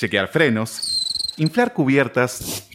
chequear 0.00 0.28
frenos, 0.28 1.34
inflar 1.36 1.74
cubiertas, 1.74 2.66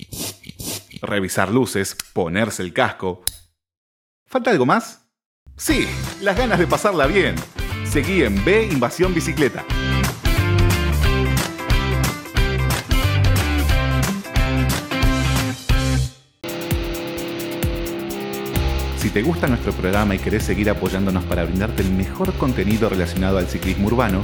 revisar 1.01 1.49
luces, 1.49 1.97
ponerse 2.13 2.61
el 2.61 2.71
casco. 2.71 3.23
¿Falta 4.27 4.51
algo 4.51 4.67
más? 4.67 5.07
Sí, 5.57 5.87
las 6.21 6.37
ganas 6.37 6.59
de 6.59 6.67
pasarla 6.67 7.07
bien. 7.07 7.33
Seguí 7.83 8.21
en 8.21 8.45
B 8.45 8.69
Invasión 8.71 9.15
Bicicleta. 9.15 9.65
Si 18.99 19.09
te 19.09 19.23
gusta 19.23 19.47
nuestro 19.47 19.71
programa 19.71 20.13
y 20.13 20.19
querés 20.19 20.43
seguir 20.43 20.69
apoyándonos 20.69 21.23
para 21.23 21.43
brindarte 21.43 21.81
el 21.81 21.91
mejor 21.91 22.33
contenido 22.33 22.87
relacionado 22.87 23.39
al 23.39 23.47
ciclismo 23.47 23.87
urbano, 23.87 24.23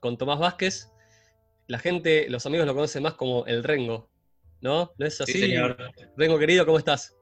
con 0.00 0.16
Tomás 0.16 0.38
Vázquez. 0.38 0.90
La 1.66 1.78
gente, 1.78 2.28
los 2.28 2.44
amigos 2.46 2.66
lo 2.66 2.74
conocen 2.74 3.02
más 3.02 3.14
como 3.14 3.46
el 3.46 3.62
Rengo, 3.62 4.10
¿no? 4.60 4.92
¿No 4.98 5.06
es 5.06 5.20
así? 5.20 5.32
Sí, 5.32 5.40
señor. 5.40 5.76
Rengo 6.16 6.38
querido, 6.38 6.66
¿cómo 6.66 6.78
estás? 6.78 7.16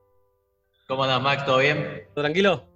¿Cómo 0.87 1.05
andas, 1.05 1.21
Max? 1.21 1.45
¿Todo 1.45 1.59
bien? 1.59 2.05
¿Todo 2.15 2.25
tranquilo? 2.25 2.67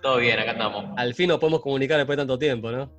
Todo 0.00 0.18
bien, 0.18 0.38
acá 0.38 0.52
andamos. 0.52 0.94
Al 0.96 1.14
fin 1.14 1.28
nos 1.28 1.40
podemos 1.40 1.60
comunicar 1.60 1.96
después 1.96 2.16
de 2.16 2.20
tanto 2.20 2.38
tiempo, 2.38 2.70
¿no? 2.70 2.92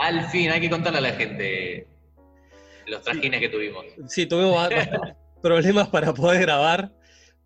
Al 0.00 0.28
fin, 0.28 0.50
hay 0.50 0.60
que 0.60 0.68
contarle 0.68 0.98
a 0.98 1.02
la 1.02 1.12
gente 1.12 1.86
los 2.86 3.00
trajines 3.00 3.40
que 3.40 3.48
tuvimos. 3.48 3.86
Sí, 4.08 4.26
tuvimos 4.26 4.68
problemas 5.42 5.88
para 5.88 6.12
poder 6.12 6.42
grabar, 6.42 6.92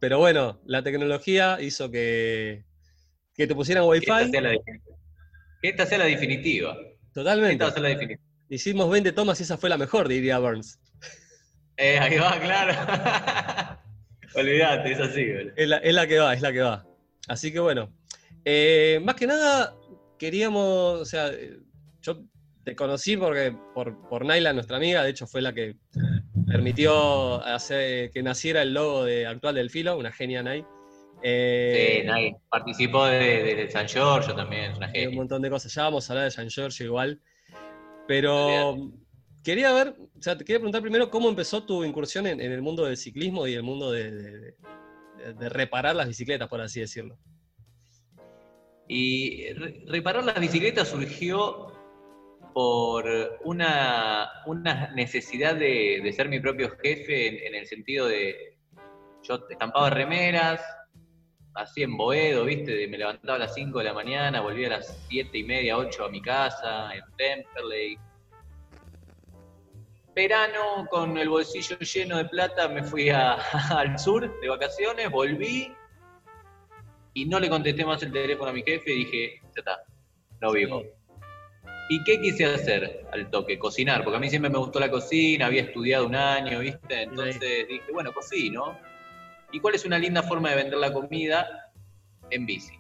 pero 0.01 0.19
bueno, 0.19 0.61
la 0.64 0.83
tecnología 0.83 1.59
hizo 1.61 1.91
que, 1.91 2.64
que 3.34 3.47
te 3.47 3.55
pusieran 3.55 3.89
Que 3.89 3.98
esta 3.98 4.17
Wi-Fi. 4.17 4.31
sea 4.33 4.41
la, 4.41 4.56
esta 5.62 5.86
sea 5.86 5.98
la 5.98 6.05
definitiva. 6.06 6.77
Totalmente. 7.19 7.64
la. 7.80 8.19
Hicimos 8.48 8.88
20 8.88 9.11
tomas 9.11 9.41
y 9.41 9.42
esa 9.42 9.58
fue 9.58 9.69
la 9.69 9.77
mejor, 9.77 10.06
diría 10.06 10.38
Burns. 10.38 10.78
Eh, 11.77 11.98
ahí 11.98 12.16
va, 12.16 12.38
claro. 12.38 13.78
Olvídate, 14.34 14.92
es 14.92 15.00
así. 15.00 15.27
Es 15.56 15.69
la, 15.69 15.78
es 15.78 15.94
la 15.94 16.06
que 16.06 16.19
va, 16.19 16.33
es 16.33 16.42
la 16.42 16.52
que 16.52 16.61
va. 16.61 16.86
Así 17.27 17.52
que 17.52 17.58
bueno. 17.58 17.92
Eh, 18.44 19.00
más 19.02 19.16
que 19.16 19.27
nada, 19.27 19.74
queríamos, 20.16 21.00
o 21.00 21.05
sea, 21.05 21.30
yo 22.02 22.22
te 22.64 22.77
conocí 22.77 23.16
porque 23.16 23.52
por, 23.74 24.08
por 24.08 24.24
Naila, 24.24 24.52
nuestra 24.52 24.77
amiga, 24.77 25.02
de 25.02 25.11
hecho 25.11 25.27
fue 25.27 25.42
la 25.42 25.52
que 25.52 25.77
permitió 26.46 27.44
hacer 27.44 28.11
que 28.12 28.22
naciera 28.22 28.62
el 28.62 28.74
logo 28.74 29.05
de, 29.05 29.27
actual 29.27 29.56
del 29.56 29.70
filo, 29.70 29.98
una 29.98 30.12
genia 30.12 30.42
Nay. 30.42 30.64
Eh, 31.22 31.98
Sí, 32.00 32.06
nadie. 32.06 32.36
Participó 32.48 33.06
de, 33.06 33.19
de- 33.19 33.55
de 33.56 33.70
San 33.70 33.86
Giorgio 33.88 34.34
también, 34.34 34.70
es 34.72 34.77
una 34.77 34.91
y 34.97 35.06
un 35.06 35.14
montón 35.16 35.42
de 35.42 35.50
cosas. 35.50 35.74
Ya 35.74 35.83
vamos 35.84 36.08
a 36.08 36.12
hablar 36.12 36.24
de 36.27 36.30
San 36.30 36.48
Giorgio 36.48 36.86
igual. 36.86 37.20
Pero 38.06 38.77
quería 39.44 39.72
ver, 39.72 39.94
o 39.98 40.22
sea, 40.22 40.36
te 40.36 40.44
quería 40.44 40.58
preguntar 40.58 40.80
primero 40.83 41.11
cómo 41.11 41.28
empezó 41.28 41.64
tu 41.64 41.84
incursión 41.84 42.27
en, 42.27 42.41
en 42.41 42.52
el 42.52 42.62
mundo 42.62 42.84
del 42.84 42.96
ciclismo 42.96 43.46
y 43.46 43.55
el 43.55 43.62
mundo 43.62 43.91
de, 43.91 44.11
de- 44.11 44.39
de- 45.19 45.34
de 45.34 45.48
reparar 45.48 45.96
las 45.96 46.06
bicicletas, 46.08 46.48
por 46.48 46.61
así 46.61 46.80
decirlo. 46.80 47.19
Y 48.89 49.52
re- 49.52 49.83
reparar 49.86 50.24
las 50.24 50.40
bicicletas 50.40 50.89
surgió 50.89 51.73
por 52.55 53.05
una, 53.45 54.30
una 54.46 54.90
necesidad 54.95 55.55
de, 55.55 56.01
de 56.02 56.12
ser 56.12 56.28
mi 56.28 56.40
propio 56.40 56.70
jefe 56.83 57.28
en, 57.28 57.46
en 57.48 57.55
el 57.61 57.67
sentido 57.67 58.07
de 58.07 58.57
yo 59.23 59.40
estampaba 59.51 59.90
remeras, 59.90 60.61
así 61.58 61.83
en 61.83 61.96
Boedo, 61.96 62.45
¿viste? 62.45 62.86
Me 62.89 62.96
levantaba 62.98 63.36
a 63.36 63.41
las 63.41 63.55
5 63.55 63.79
de 63.79 63.85
la 63.86 63.92
mañana, 63.92 64.41
volvía 64.41 64.69
a 64.69 64.79
las 64.79 65.05
7 65.08 65.39
y 65.39 65.45
media, 65.45 65.77
8 65.77 66.05
a 66.05 66.08
mi 66.08 66.23
casa, 66.23 66.95
en 66.95 67.02
Temperley. 67.17 67.98
Verano, 70.14 70.86
con 70.91 71.17
el 71.19 71.29
bolsillo 71.29 71.79
lleno 71.79 72.17
de 72.19 72.24
plata, 72.27 72.69
me 72.69 72.83
fui 72.83 73.11
a- 73.11 73.35
al 73.77 73.98
sur 73.98 74.41
de 74.41 74.48
vacaciones, 74.48 75.11
volví 75.11 75.73
y 77.14 77.24
no 77.27 77.41
le 77.41 77.48
contesté 77.48 77.85
más 77.85 78.02
el 78.02 78.13
teléfono 78.13 78.51
a 78.51 78.52
mi 78.52 78.63
jefe 78.63 78.92
y 78.92 79.05
dije, 79.05 79.40
ya 79.57 79.61
está, 79.61 79.83
no 80.40 80.52
vivo. 80.52 80.83
¿Y 81.90 82.05
qué 82.05 82.20
quise 82.20 82.45
hacer 82.45 83.07
al 83.13 83.30
toque? 83.30 83.58
Cocinar, 83.58 84.05
porque 84.05 84.19
a 84.19 84.20
mí 84.20 84.29
siempre 84.29 84.51
me 84.51 84.58
gustó 84.58 84.79
la 84.79 84.90
cocina, 84.90 85.46
había 85.46 85.63
estudiado 85.63 86.07
un 86.07 86.14
año, 86.14 86.61
¿viste? 86.61 87.02
Entonces 87.02 87.67
dije, 87.67 87.90
bueno, 87.92 88.13
cocino. 88.13 88.79
¿Y 89.53 89.61
cuál 89.61 89.75
es 89.75 89.85
una 89.85 89.98
linda 89.98 90.23
forma 90.23 90.51
de 90.51 90.57
vender 90.57 90.79
la 90.79 90.92
comida? 90.92 91.73
En 92.31 92.45
bici. 92.45 92.79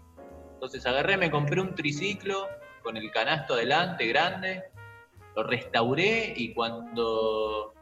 Entonces 0.54 0.84
agarré, 0.86 1.16
me 1.16 1.30
compré 1.30 1.60
un 1.60 1.74
triciclo 1.74 2.48
con 2.82 2.96
el 2.96 3.10
canasto 3.10 3.54
adelante, 3.54 4.06
grande, 4.06 4.64
lo 5.36 5.42
restauré 5.44 6.34
y 6.36 6.52
cuando, 6.52 7.74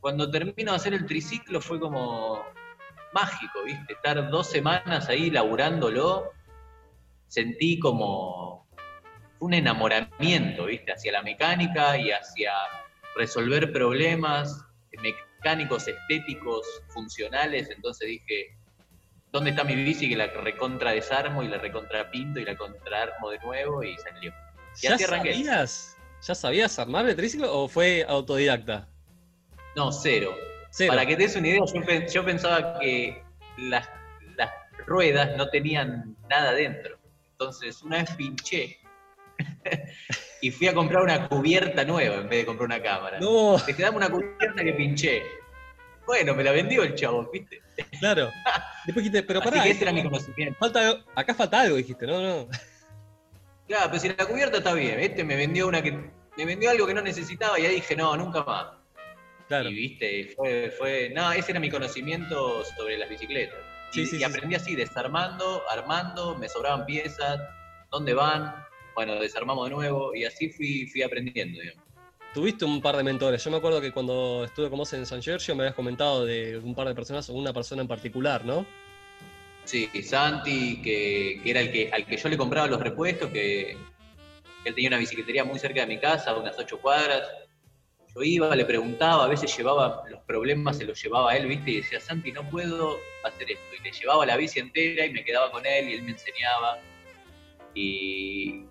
cuando 0.00 0.30
termino 0.30 0.72
de 0.72 0.76
hacer 0.76 0.94
el 0.94 1.06
triciclo 1.06 1.60
fue 1.60 1.78
como 1.78 2.44
mágico, 3.12 3.62
¿viste? 3.64 3.92
Estar 3.92 4.28
dos 4.30 4.48
semanas 4.48 5.08
ahí 5.08 5.30
laburándolo, 5.30 6.32
sentí 7.28 7.78
como 7.78 8.66
un 9.38 9.54
enamoramiento, 9.54 10.66
¿viste? 10.66 10.92
Hacia 10.92 11.12
la 11.12 11.22
mecánica 11.22 11.96
y 11.96 12.10
hacia 12.10 12.52
resolver 13.16 13.72
problemas 13.72 14.64
mecánicos, 15.40 15.88
estéticos, 15.88 16.66
funcionales. 16.88 17.70
Entonces 17.70 18.08
dije, 18.08 18.56
¿dónde 19.32 19.50
está 19.50 19.64
mi 19.64 19.74
bici 19.74 20.08
que 20.08 20.16
la 20.16 20.26
recontra 20.28 20.92
desarmo 20.92 21.42
y 21.42 21.48
la 21.48 21.58
recontra 21.58 22.10
pinto 22.10 22.40
y 22.40 22.44
la 22.44 22.56
contraarmo 22.56 23.30
de 23.30 23.38
nuevo? 23.40 23.82
Y 23.82 23.96
salió. 23.98 24.32
Y 24.82 24.86
¿Ya 24.86 24.94
así 24.94 25.04
arranqué. 25.04 25.32
sabías? 25.34 25.96
¿Ya 26.22 26.34
sabías 26.34 26.78
armar 26.78 27.08
el 27.08 27.16
triciclo 27.16 27.52
o 27.52 27.68
fue 27.68 28.04
autodidacta? 28.06 28.88
No, 29.74 29.90
cero. 29.90 30.34
Cero. 30.70 30.92
Para 30.92 31.06
que 31.06 31.16
te 31.16 31.22
des 31.22 31.34
una 31.36 31.48
idea, 31.48 31.60
yo, 31.74 31.82
pe- 31.84 32.06
yo 32.12 32.24
pensaba 32.24 32.78
que 32.78 33.22
las, 33.56 33.88
las 34.36 34.50
ruedas 34.86 35.36
no 35.36 35.48
tenían 35.48 36.16
nada 36.28 36.52
dentro. 36.52 36.98
Entonces, 37.32 37.82
una 37.82 37.98
vez 37.98 38.10
pinché 38.16 38.78
y 40.40 40.50
fui 40.50 40.68
a 40.68 40.74
comprar 40.74 41.02
una 41.02 41.28
cubierta 41.28 41.84
nueva 41.84 42.16
en 42.16 42.28
vez 42.28 42.40
de 42.40 42.46
comprar 42.46 42.66
una 42.66 42.82
cámara. 42.82 43.18
No, 43.20 43.58
Dije, 43.66 43.82
dame 43.82 43.96
una 43.98 44.08
cubierta 44.10 44.62
que 44.62 44.72
pinché. 44.72 45.22
Bueno, 46.06 46.34
me 46.34 46.42
la 46.42 46.52
vendió 46.52 46.82
el 46.82 46.94
chavo, 46.94 47.28
¿viste? 47.32 47.60
claro. 48.00 48.30
Después 48.86 49.04
dijiste, 49.04 49.22
pero 49.22 49.40
Así 49.40 49.50
pará, 49.50 49.62
que 49.62 49.70
ese 49.70 49.82
era 49.82 49.92
mi 49.92 50.02
conocimiento. 50.02 50.58
falta, 50.58 51.04
acá 51.14 51.34
falta 51.34 51.60
algo, 51.60 51.76
dijiste, 51.76 52.06
no, 52.06 52.20
no. 52.20 52.48
Claro, 53.68 53.86
pero 53.86 54.00
si 54.00 54.08
la 54.08 54.26
cubierta 54.26 54.58
está 54.58 54.72
bien, 54.74 54.98
este 54.98 55.22
me 55.22 55.36
vendió 55.36 55.68
una 55.68 55.80
que 55.82 55.92
me 56.36 56.44
vendió 56.44 56.70
algo 56.70 56.86
que 56.86 56.94
no 56.94 57.02
necesitaba 57.02 57.58
y 57.60 57.66
ahí 57.66 57.74
dije, 57.76 57.94
no, 57.94 58.16
nunca 58.16 58.42
más. 58.42 58.66
Claro. 59.46 59.68
Y 59.68 59.74
viste, 59.74 60.32
fue, 60.36 60.72
fue, 60.76 61.10
no, 61.14 61.30
ese 61.32 61.52
era 61.52 61.60
mi 61.60 61.70
conocimiento 61.70 62.64
sobre 62.64 62.96
las 62.98 63.08
bicicletas. 63.08 63.58
Y, 63.92 63.94
Sí, 63.94 64.06
sí, 64.06 64.16
y 64.16 64.18
sí, 64.20 64.24
aprendí 64.24 64.54
así, 64.54 64.76
desarmando, 64.76 65.62
armando, 65.68 66.36
me 66.36 66.48
sobraban 66.48 66.86
piezas, 66.86 67.40
dónde 67.90 68.14
van, 68.14 68.54
bueno, 68.94 69.14
desarmamos 69.16 69.68
de 69.68 69.74
nuevo, 69.74 70.14
y 70.14 70.24
así 70.24 70.50
fui, 70.50 70.86
fui 70.86 71.02
aprendiendo, 71.02 71.60
digamos. 71.60 71.84
Tuviste 72.32 72.64
un 72.64 72.80
par 72.80 72.96
de 72.96 73.02
mentores. 73.02 73.42
Yo 73.42 73.50
me 73.50 73.56
acuerdo 73.56 73.80
que 73.80 73.90
cuando 73.90 74.44
estuve 74.44 74.68
con 74.68 74.78
vos 74.78 74.92
en 74.92 75.04
San 75.04 75.20
Giorgio 75.20 75.56
me 75.56 75.64
habías 75.64 75.74
comentado 75.74 76.24
de 76.24 76.58
un 76.58 76.76
par 76.76 76.86
de 76.86 76.94
personas 76.94 77.28
o 77.28 77.34
una 77.34 77.52
persona 77.52 77.82
en 77.82 77.88
particular, 77.88 78.44
¿no? 78.44 78.64
Sí, 79.64 79.90
Santi, 80.02 80.80
que, 80.80 81.40
que 81.42 81.50
era 81.50 81.60
el 81.60 81.72
que 81.72 81.90
al 81.92 82.06
que 82.06 82.16
yo 82.16 82.28
le 82.28 82.36
compraba 82.36 82.68
los 82.68 82.80
repuestos, 82.80 83.30
que 83.30 83.76
él 84.64 84.74
tenía 84.74 84.88
una 84.88 84.98
bicicletería 84.98 85.44
muy 85.44 85.58
cerca 85.58 85.80
de 85.80 85.86
mi 85.86 85.98
casa, 85.98 86.36
unas 86.36 86.58
ocho 86.58 86.78
cuadras. 86.80 87.28
Yo 88.14 88.22
iba, 88.22 88.54
le 88.54 88.64
preguntaba, 88.64 89.24
a 89.24 89.28
veces 89.28 89.56
llevaba 89.56 90.02
los 90.08 90.20
problemas, 90.22 90.78
se 90.78 90.84
los 90.84 91.00
llevaba 91.00 91.32
a 91.32 91.36
él, 91.36 91.46
¿viste? 91.46 91.70
Y 91.70 91.76
decía, 91.76 92.00
Santi, 92.00 92.32
no 92.32 92.48
puedo 92.50 92.98
hacer 93.24 93.52
esto. 93.52 93.76
Y 93.78 93.84
le 93.84 93.92
llevaba 93.92 94.26
la 94.26 94.36
bici 94.36 94.58
entera 94.58 95.06
y 95.06 95.12
me 95.12 95.24
quedaba 95.24 95.50
con 95.50 95.64
él 95.64 95.88
y 95.88 95.94
él 95.94 96.02
me 96.02 96.12
enseñaba. 96.12 96.78
Y, 97.74 98.64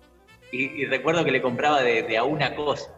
y- 0.52 0.82
y 0.82 0.84
recuerdo 0.86 1.24
que 1.24 1.30
le 1.30 1.40
compraba 1.42 1.82
de, 1.82 2.02
de 2.02 2.16
a 2.18 2.24
una 2.24 2.54
cosa. 2.54 2.94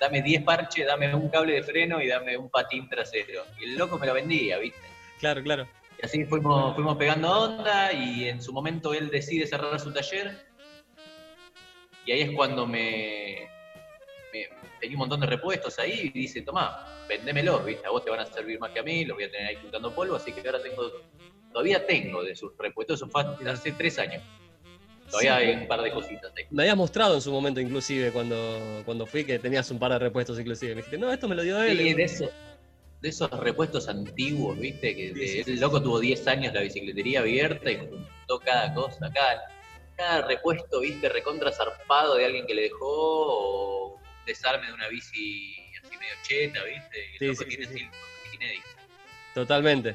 Dame 0.00 0.20
10 0.22 0.42
parches, 0.42 0.86
dame 0.86 1.14
un 1.14 1.28
cable 1.28 1.54
de 1.54 1.62
freno 1.62 2.00
y 2.02 2.08
dame 2.08 2.36
un 2.36 2.50
patín 2.50 2.88
trasero. 2.88 3.44
Y 3.60 3.64
el 3.64 3.76
loco 3.76 3.98
me 3.98 4.06
lo 4.06 4.14
vendía, 4.14 4.58
¿viste? 4.58 4.80
Claro, 5.20 5.42
claro. 5.42 5.68
Y 6.00 6.04
así 6.04 6.24
fuimos, 6.24 6.74
fuimos 6.74 6.96
pegando 6.96 7.30
onda 7.30 7.92
y 7.92 8.28
en 8.28 8.42
su 8.42 8.52
momento 8.52 8.92
él 8.94 9.10
decide 9.10 9.46
cerrar 9.46 9.78
su 9.78 9.92
taller. 9.92 10.40
Y 12.04 12.10
ahí 12.10 12.22
es 12.22 12.30
cuando 12.32 12.66
me, 12.66 13.48
me, 14.32 14.48
tenía 14.80 14.96
un 14.96 15.00
montón 15.00 15.20
de 15.20 15.26
repuestos 15.26 15.78
ahí 15.78 16.10
y 16.12 16.18
dice, 16.18 16.42
tomá, 16.42 16.84
vendémelos, 17.08 17.64
¿viste? 17.64 17.86
A 17.86 17.90
vos 17.90 18.04
te 18.04 18.10
van 18.10 18.18
a 18.20 18.26
servir 18.26 18.58
más 18.58 18.72
que 18.72 18.80
a 18.80 18.82
mí, 18.82 19.04
los 19.04 19.16
voy 19.16 19.24
a 19.24 19.30
tener 19.30 19.46
ahí 19.46 19.56
juntando 19.62 19.94
polvo, 19.94 20.16
así 20.16 20.32
que 20.32 20.40
ahora 20.44 20.60
tengo, 20.60 20.90
todavía 21.52 21.86
tengo 21.86 22.24
de 22.24 22.34
sus 22.34 22.52
repuestos, 22.58 22.98
eso 23.00 23.08
fue 23.08 23.22
hace 23.48 23.70
tres 23.72 24.00
años. 24.00 24.20
Todavía 25.12 25.38
Sí. 25.38 25.44
hay 25.44 25.54
un 25.54 25.68
par 25.68 25.82
de 25.82 25.92
cositas 25.92 26.32
ahí. 26.36 26.44
Me 26.50 26.62
habías 26.64 26.76
mostrado 26.76 27.14
en 27.14 27.20
su 27.20 27.30
momento, 27.30 27.60
inclusive, 27.60 28.10
cuando, 28.10 28.82
cuando 28.84 29.06
fui, 29.06 29.24
que 29.24 29.38
tenías 29.38 29.70
un 29.70 29.78
par 29.78 29.92
de 29.92 29.98
repuestos, 30.00 30.40
inclusive. 30.40 30.74
Me 30.74 30.76
dijiste, 30.80 30.98
no, 30.98 31.12
esto 31.12 31.28
me 31.28 31.34
lo 31.36 31.42
dio 31.42 31.62
él. 31.62 31.78
Sí, 31.78 31.94
de 31.94 32.02
esos, 32.02 32.30
de 33.00 33.08
esos 33.08 33.30
repuestos 33.30 33.88
antiguos, 33.88 34.58
¿viste? 34.58 34.96
Que 34.96 35.12
de- 35.12 35.40
el 35.42 35.60
loco 35.60 35.80
tuvo 35.82 36.00
10 36.00 36.26
años 36.26 36.52
la 36.54 36.62
bicicletería 36.62 37.20
abierta 37.20 37.70
y 37.70 37.76
juntó 37.76 38.38
cada 38.44 38.72
cosa, 38.74 39.10
cada, 39.12 39.42
cada 39.96 40.26
repuesto, 40.26 40.80
¿viste? 40.80 41.08
Recontra 41.08 41.52
zarpado 41.52 42.16
de 42.16 42.24
alguien 42.24 42.46
que 42.46 42.54
le 42.54 42.62
dejó 42.62 42.86
o 42.88 43.94
un 43.96 44.02
desarme 44.26 44.66
de 44.68 44.72
una 44.72 44.88
bici 44.88 45.54
así 45.84 45.96
medio 45.98 46.14
cheta, 46.26 46.64
¿viste? 46.64 46.98
Y 47.20 47.24
el 47.24 47.30
loco 47.32 47.44
tiene 47.44 47.64
sí, 47.66 47.74
sí. 47.78 47.84
así. 47.84 48.60
Totalmente. 49.34 49.94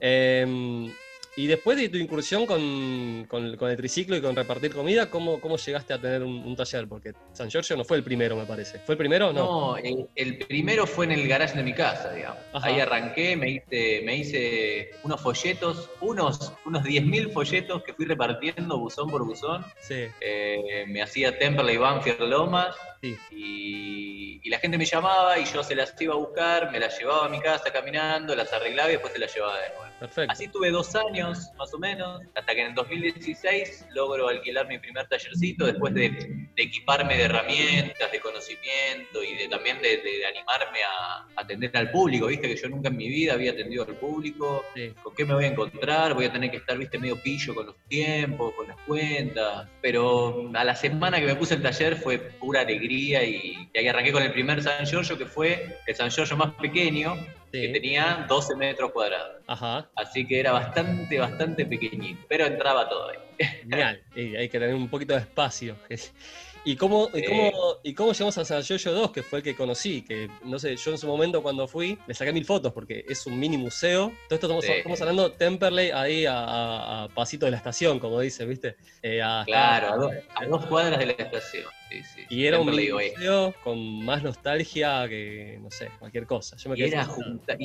Eh, 0.00 0.90
y 1.34 1.46
después 1.46 1.78
de 1.78 1.88
tu 1.88 1.96
incursión 1.96 2.44
con, 2.44 3.24
con- 3.28 3.56
con 3.56 3.70
el 3.70 3.76
triciclo 3.76 4.16
y 4.16 4.20
con 4.20 4.36
repartir 4.36 4.72
comida, 4.74 5.08
¿cómo, 5.08 5.40
cómo 5.40 5.56
llegaste 5.56 5.94
a 5.94 5.98
tener 6.00 6.22
un, 6.22 6.44
un 6.44 6.54
taller? 6.54 6.86
Porque 6.86 7.14
San 7.32 7.48
Giorgio 7.50 7.74
no 7.76 7.84
fue 7.84 7.96
el 7.96 8.04
primero, 8.04 8.36
me 8.36 8.44
parece. 8.44 8.78
¿Fue 8.80 8.94
el 8.94 8.98
primero 8.98 9.28
o 9.30 9.32
no? 9.32 9.44
No, 9.44 9.76
el, 9.78 10.08
el 10.14 10.38
primero 10.38 10.86
fue 10.86 11.06
en 11.06 11.12
el 11.12 11.26
garage 11.26 11.54
de 11.56 11.62
mi 11.62 11.72
casa, 11.72 12.12
digamos. 12.12 12.38
Ajá. 12.52 12.66
Ahí 12.66 12.80
arranqué, 12.80 13.34
me 13.36 13.48
hice, 13.50 14.02
me 14.04 14.16
hice 14.16 14.90
unos 15.04 15.20
folletos, 15.22 15.88
unos, 16.02 16.52
unos 16.66 16.82
10.000 16.84 17.30
folletos 17.32 17.82
que 17.82 17.94
fui 17.94 18.04
repartiendo 18.04 18.78
buzón 18.78 19.10
por 19.10 19.24
buzón. 19.24 19.64
Sí, 19.80 20.04
Eh, 20.20 20.84
me 20.88 21.00
hacía 21.02 21.38
Temperley, 21.38 21.78
Banfield, 21.78 22.20
Lomas, 22.28 22.76
sí. 23.00 23.16
y, 23.30 24.40
y 24.42 24.50
la 24.50 24.58
gente 24.58 24.76
me 24.76 24.84
llamaba 24.84 25.38
y 25.38 25.44
yo 25.46 25.62
se 25.62 25.74
las 25.74 25.94
iba 26.00 26.14
a 26.14 26.18
buscar, 26.18 26.70
me 26.70 26.78
las 26.78 26.98
llevaba 26.98 27.26
a 27.26 27.28
mi 27.28 27.40
casa 27.40 27.72
caminando, 27.72 28.34
las 28.36 28.52
arreglaba 28.52 28.90
y 28.90 28.92
después 28.92 29.12
se 29.14 29.18
las 29.18 29.34
llevaba 29.34 29.58
de 29.58 29.68
nuevo. 29.70 29.91
Perfecto. 30.02 30.32
Así 30.32 30.48
tuve 30.48 30.72
dos 30.72 30.96
años, 30.96 31.52
más 31.56 31.72
o 31.72 31.78
menos, 31.78 32.22
hasta 32.34 32.54
que 32.56 32.60
en 32.62 32.66
el 32.68 32.74
2016 32.74 33.86
logro 33.94 34.26
alquilar 34.26 34.66
mi 34.66 34.76
primer 34.80 35.06
tallercito 35.06 35.64
después 35.64 35.94
de, 35.94 36.10
de 36.10 36.62
equiparme 36.62 37.16
de 37.16 37.22
herramientas, 37.22 38.10
de 38.10 38.18
conocimiento 38.18 39.22
y 39.22 39.36
de, 39.36 39.48
también 39.48 39.80
de, 39.80 39.98
de 39.98 40.26
animarme 40.26 40.80
a 40.82 41.40
atender 41.40 41.70
al 41.74 41.92
público, 41.92 42.26
viste 42.26 42.48
que 42.48 42.56
yo 42.56 42.68
nunca 42.68 42.88
en 42.88 42.96
mi 42.96 43.08
vida 43.08 43.34
había 43.34 43.52
atendido 43.52 43.84
al 43.84 43.94
público, 43.94 44.64
Sí. 44.74 44.92
¿Con 45.04 45.14
qué 45.14 45.24
me 45.24 45.34
voy 45.34 45.44
a 45.44 45.48
encontrar? 45.48 46.14
Voy 46.14 46.24
a 46.24 46.32
tener 46.32 46.50
que 46.50 46.56
estar, 46.56 46.76
viste, 46.76 46.98
medio 46.98 47.16
pillo 47.22 47.54
con 47.54 47.66
los 47.66 47.76
tiempos, 47.88 48.54
con 48.54 48.66
las 48.66 48.76
cuentas. 48.86 49.68
Pero 49.80 50.50
a 50.52 50.64
la 50.64 50.74
semana 50.74 51.20
que 51.20 51.26
me 51.26 51.36
puse 51.36 51.54
el 51.54 51.62
taller 51.62 51.96
fue 51.96 52.18
pura 52.18 52.62
alegría 52.62 53.22
y, 53.22 53.68
y 53.72 53.78
ahí 53.78 53.86
arranqué 53.86 54.10
con 54.10 54.24
el 54.24 54.32
primer 54.32 54.62
San 54.62 54.84
Giorgio, 54.84 55.16
que 55.16 55.26
fue 55.26 55.78
el 55.86 55.94
San 55.94 56.10
Giorgio 56.10 56.36
más 56.36 56.54
pequeño, 56.54 57.14
que 57.52 57.68
tenía 57.68 58.24
12 58.28 58.56
metros 58.56 58.90
cuadrados. 58.92 59.42
Ajá. 59.46 59.88
Así 59.96 60.26
que 60.26 60.40
era 60.40 60.52
bastante, 60.52 61.18
bastante 61.18 61.66
pequeñito, 61.66 62.24
pero 62.28 62.46
entraba 62.46 62.88
todo 62.88 63.10
ahí. 63.10 63.18
Genial. 63.62 64.02
Y 64.16 64.34
hay 64.36 64.48
que 64.48 64.58
tener 64.58 64.74
un 64.74 64.88
poquito 64.88 65.14
de 65.14 65.20
espacio. 65.20 65.76
¿Y 66.64 66.76
cómo, 66.76 67.08
y 67.12 67.24
cómo, 67.24 67.52
y 67.82 67.92
cómo 67.92 68.12
llegamos 68.12 68.38
a 68.38 68.44
San 68.44 68.62
Giorgio 68.62 68.92
2, 68.92 69.10
que 69.10 69.24
fue 69.24 69.40
el 69.40 69.42
que 69.42 69.56
conocí? 69.56 70.02
Que 70.02 70.30
no 70.44 70.60
sé, 70.60 70.76
yo 70.76 70.92
en 70.92 70.98
su 70.98 71.08
momento 71.08 71.42
cuando 71.42 71.66
fui, 71.66 71.98
le 72.06 72.14
saqué 72.14 72.32
mil 72.32 72.44
fotos 72.44 72.72
porque 72.72 73.04
es 73.08 73.26
un 73.26 73.36
mini 73.36 73.56
museo. 73.58 74.12
Todo 74.28 74.34
esto 74.36 74.46
estamos, 74.46 74.64
Sí. 74.64 74.70
estamos 74.72 75.00
hablando 75.00 75.32
Temperley 75.32 75.90
ahí 75.90 76.24
a, 76.24 76.38
a- 76.38 77.02
a 77.04 77.08
pasito 77.08 77.46
de 77.46 77.50
la 77.50 77.56
estación, 77.56 77.98
como 77.98 78.20
dice, 78.20 78.46
¿viste? 78.46 78.76
Eh, 79.02 79.20
a- 79.20 79.42
Claro, 79.44 79.88
a, 79.92 79.96
dos- 79.96 80.12
a 80.36 80.46
dos 80.46 80.66
cuadras 80.66 81.00
de 81.00 81.06
la 81.06 81.12
estación. 81.12 81.64
Sí, 81.92 82.02
sí. 82.02 82.26
Y 82.30 82.46
era 82.46 82.58
un 82.58 82.66
museo 82.66 83.54
con 83.62 84.04
más 84.04 84.22
nostalgia 84.22 85.06
que, 85.08 85.58
no 85.60 85.70
sé, 85.70 85.90
cualquier 85.98 86.26
cosa. 86.26 86.56
Yo 86.56 86.70
me 86.70 86.76
quedé 86.76 86.88
era 86.88 87.04
junta- 87.04 87.56